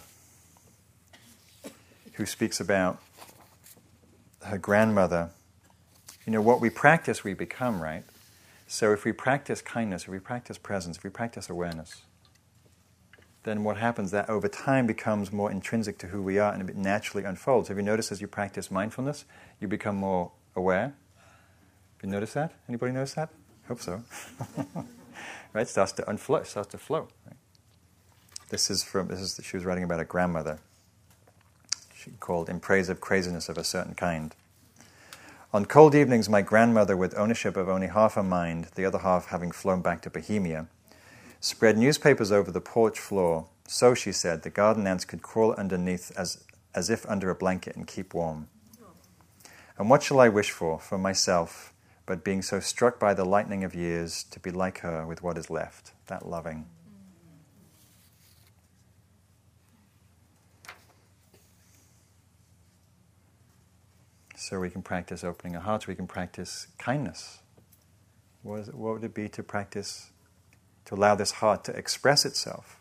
[2.13, 3.01] who speaks about
[4.45, 5.31] her grandmother.
[6.25, 8.05] You know, what we practice, we become, right?
[8.65, 12.03] So if we practice kindness, if we practice presence, if we practice awareness,
[13.43, 16.77] then what happens that over time becomes more intrinsic to who we are and it
[16.77, 17.67] naturally unfolds.
[17.67, 19.25] Have you noticed as you practice mindfulness,
[19.59, 20.95] you become more aware?
[21.97, 22.53] Have you noticed that?
[22.69, 23.31] Anybody notice that?
[23.67, 24.03] Hope so.
[25.53, 25.67] right?
[25.67, 27.07] Starts to unflow, starts to flow.
[27.25, 27.37] Right?
[28.49, 30.59] This is from this is she was writing about a grandmother.
[31.95, 34.35] She called In Praise of Craziness of a Certain Kind.
[35.51, 39.27] On cold evenings, my grandmother, with ownership of only half her mind, the other half
[39.27, 40.67] having flown back to Bohemia,
[41.39, 43.47] spread newspapers over the porch floor.
[43.65, 46.43] So, she said, the garden ants could crawl underneath as,
[46.75, 48.47] as if under a blanket and keep warm.
[49.77, 51.73] And what shall I wish for, for myself,
[52.05, 55.37] but being so struck by the lightning of years, to be like her with what
[55.37, 56.65] is left, that loving.
[64.35, 67.39] So we can practice opening our hearts, we can practice kindness.
[68.43, 70.11] What, it, what would it be to practice
[70.85, 72.79] to allow this heart to express itself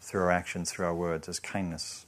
[0.00, 2.06] through our actions, through our words, as kindness.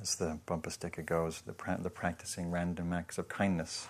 [0.00, 3.88] As the bumper sticker goes, the, pra- the practicing random acts of kindness.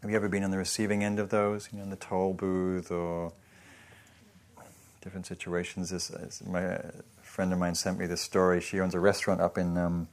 [0.00, 2.34] Have you ever been on the receiving end of those, you know, in the toll
[2.34, 3.32] booth or
[5.00, 5.90] different situations?
[5.90, 6.80] This, this, my
[7.22, 8.60] friend of mine sent me this story.
[8.60, 10.08] She owns a restaurant up in um,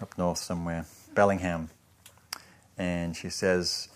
[0.00, 1.70] up north somewhere, Bellingham,
[2.76, 3.88] and she says,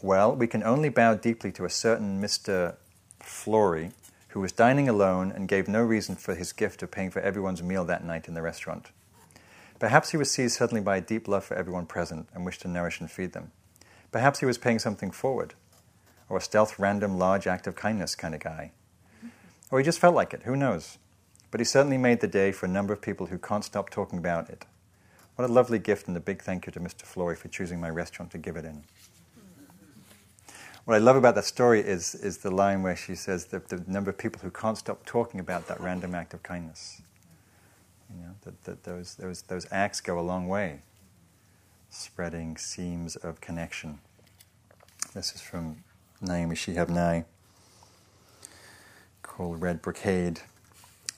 [0.00, 2.76] Well, we can only bow deeply to a certain Mr.
[3.20, 3.92] Flory,
[4.32, 7.62] who was dining alone and gave no reason for his gift of paying for everyone's
[7.62, 8.90] meal that night in the restaurant.
[9.78, 12.68] Perhaps he was seized suddenly by a deep love for everyone present and wished to
[12.68, 13.52] nourish and feed them.
[14.10, 15.52] Perhaps he was paying something forward,
[16.30, 18.72] or a stealth, random, large act of kindness kind of guy.
[19.70, 20.96] Or he just felt like it, who knows?
[21.50, 24.18] But he certainly made the day for a number of people who can't stop talking
[24.18, 24.64] about it.
[25.36, 27.02] What a lovely gift, and a big thank you to Mr.
[27.02, 28.84] Flory for choosing my restaurant to give it in.
[30.84, 33.82] What I love about that story is, is the line where she says that the
[33.86, 37.02] number of people who can't stop talking about that random act of kindness.
[38.10, 40.82] You know, that, that those, those, those acts go a long way,
[41.88, 44.00] spreading seams of connection.
[45.14, 45.84] This is from
[46.20, 47.24] Naomi Shihab Nye,
[49.22, 50.40] called Red Brocade.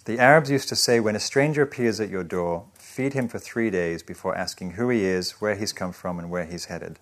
[0.05, 3.41] The Arabs used to say, when a stranger appears at your door, Feed him for
[3.41, 7.01] three days before asking who he is, where he's come from, and where he's headed.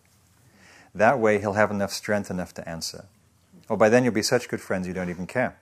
[0.95, 3.07] That way, he'll have enough strength enough to answer.
[3.69, 5.59] Or by then, you'll be such good friends you don't even care.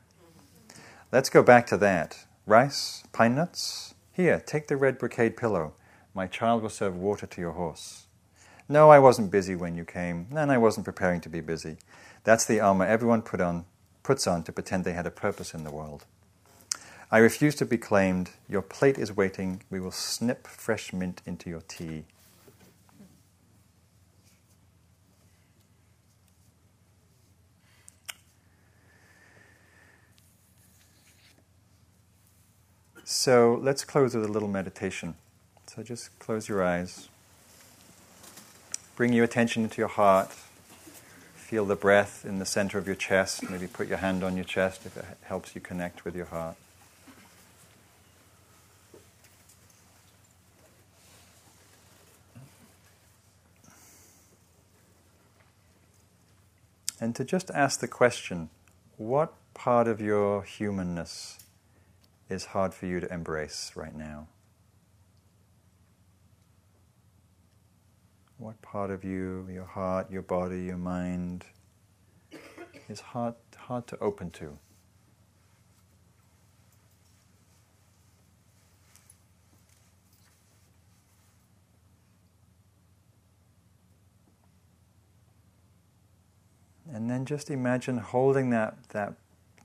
[1.12, 2.24] Let's go back to that.
[2.47, 3.05] Rice?
[3.12, 3.95] Pine nuts?
[4.12, 5.74] Here, take the red brocade pillow.
[6.14, 8.07] My child will serve water to your horse.
[8.68, 11.78] No, I wasn't busy when you came, and I wasn't preparing to be busy.
[12.24, 13.64] That's the armor everyone put on,
[14.03, 16.05] puts on to pretend they had a purpose in the world.
[17.11, 18.31] I refuse to be claimed.
[18.49, 19.62] Your plate is waiting.
[19.70, 22.05] We will snip fresh mint into your tea.
[33.13, 35.17] So let's close with a little meditation.
[35.67, 37.09] So just close your eyes.
[38.95, 40.31] Bring your attention into your heart.
[41.35, 43.51] Feel the breath in the center of your chest.
[43.51, 46.55] Maybe put your hand on your chest if it helps you connect with your heart.
[57.03, 58.51] and to just ask the question
[58.99, 61.39] what part of your humanness
[62.31, 64.28] is hard for you to embrace right now?
[68.39, 71.45] What part of you, your heart, your body, your mind,
[72.89, 74.57] is hard, hard to open to?
[86.93, 89.14] And then just imagine holding that, that,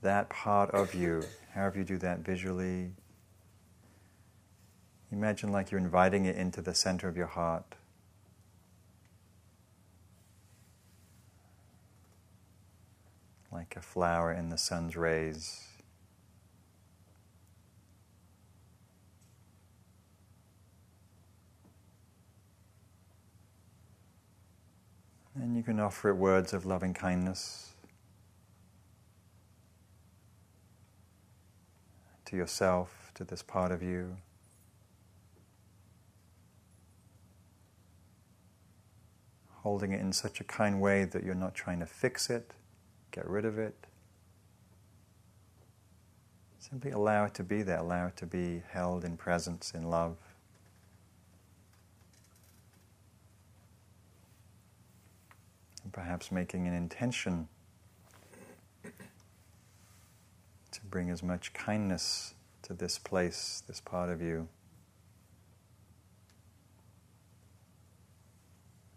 [0.06, 1.20] that part of you,
[1.52, 2.92] however you do that visually.
[5.10, 7.74] Imagine like you're inviting it into the center of your heart.
[13.50, 15.64] Like a flower in the sun's rays.
[25.34, 27.72] And you can offer it words of loving kindness
[32.26, 34.16] to yourself, to this part of you.
[39.62, 42.52] Holding it in such a kind way that you're not trying to fix it,
[43.10, 43.86] get rid of it,
[46.68, 50.16] Simply allow it to be there, allow it to be held in presence, in love.
[55.84, 57.46] And perhaps making an intention
[60.72, 62.32] to bring as much kindness
[62.62, 64.48] to this place, this part of you.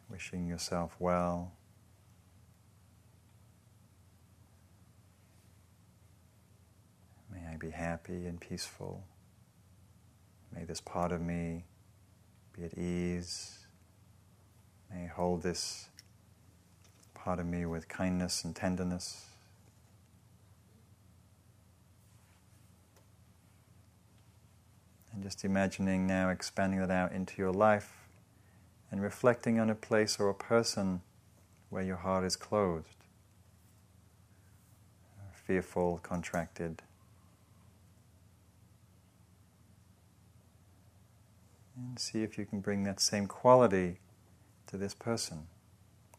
[0.10, 1.52] Wishing yourself well.
[7.34, 9.04] May I be happy and peaceful.
[10.56, 11.66] May this part of me
[12.58, 13.68] be at ease.
[14.90, 15.90] May I hold this
[17.14, 19.26] part of me with kindness and tenderness.
[25.14, 28.08] And just imagining now expanding that out into your life
[28.92, 31.02] and reflecting on a place or a person
[31.70, 32.88] where your heart is closed,
[35.34, 36.82] fearful, contracted.
[41.76, 44.00] And see if you can bring that same quality
[44.68, 45.48] to this person,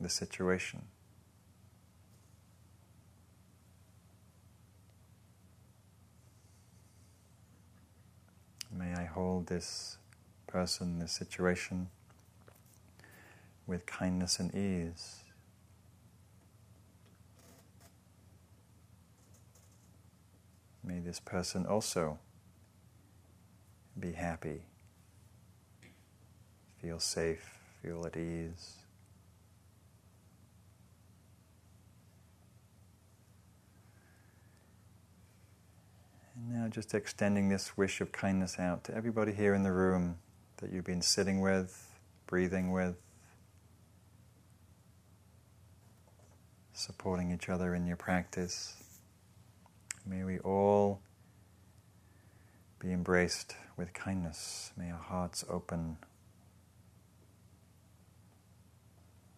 [0.01, 0.83] this situation.
[8.81, 9.99] May I hold this
[10.47, 11.91] person, this situation,
[13.67, 15.17] with kindness and ease.
[20.83, 22.19] May this person also
[23.99, 24.63] be happy,
[26.81, 28.80] feel safe, feel at ease.
[36.41, 40.17] And now just extending this wish of kindness out to everybody here in the room
[40.59, 41.89] that you've been sitting with,
[42.27, 42.97] breathing with,
[46.73, 48.75] supporting each other in your practice.
[50.07, 51.03] May we all
[52.79, 54.73] be embraced with kindness.
[54.77, 55.99] May our hearts open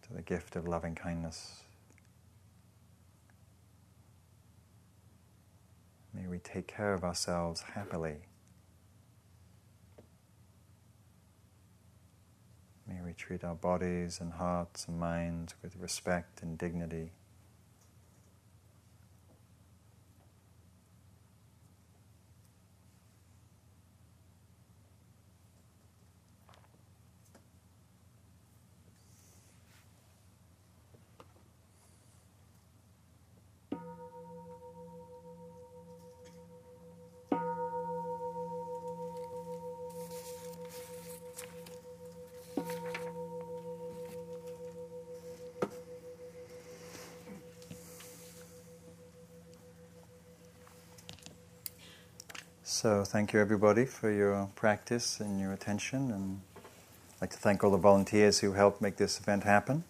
[0.03, 1.63] to the gift of loving kindness.
[6.13, 8.17] May we take care of ourselves happily.
[12.87, 17.11] May we treat our bodies and hearts and minds with respect and dignity.
[53.13, 56.09] Thank you everybody for your practice and your attention.
[56.09, 59.83] And I'd like to thank all the volunteers who helped make this event happen.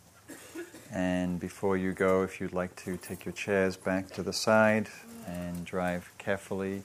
[0.91, 4.89] And before you go, if you'd like to take your chairs back to the side
[5.25, 6.83] and drive carefully.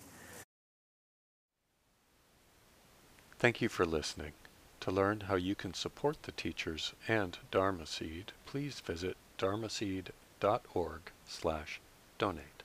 [3.41, 4.31] Thank you for listening.
[4.83, 11.81] To learn how you can support the teachers and Dharma Seed, please visit dharmaseed.org slash
[12.17, 12.58] donate.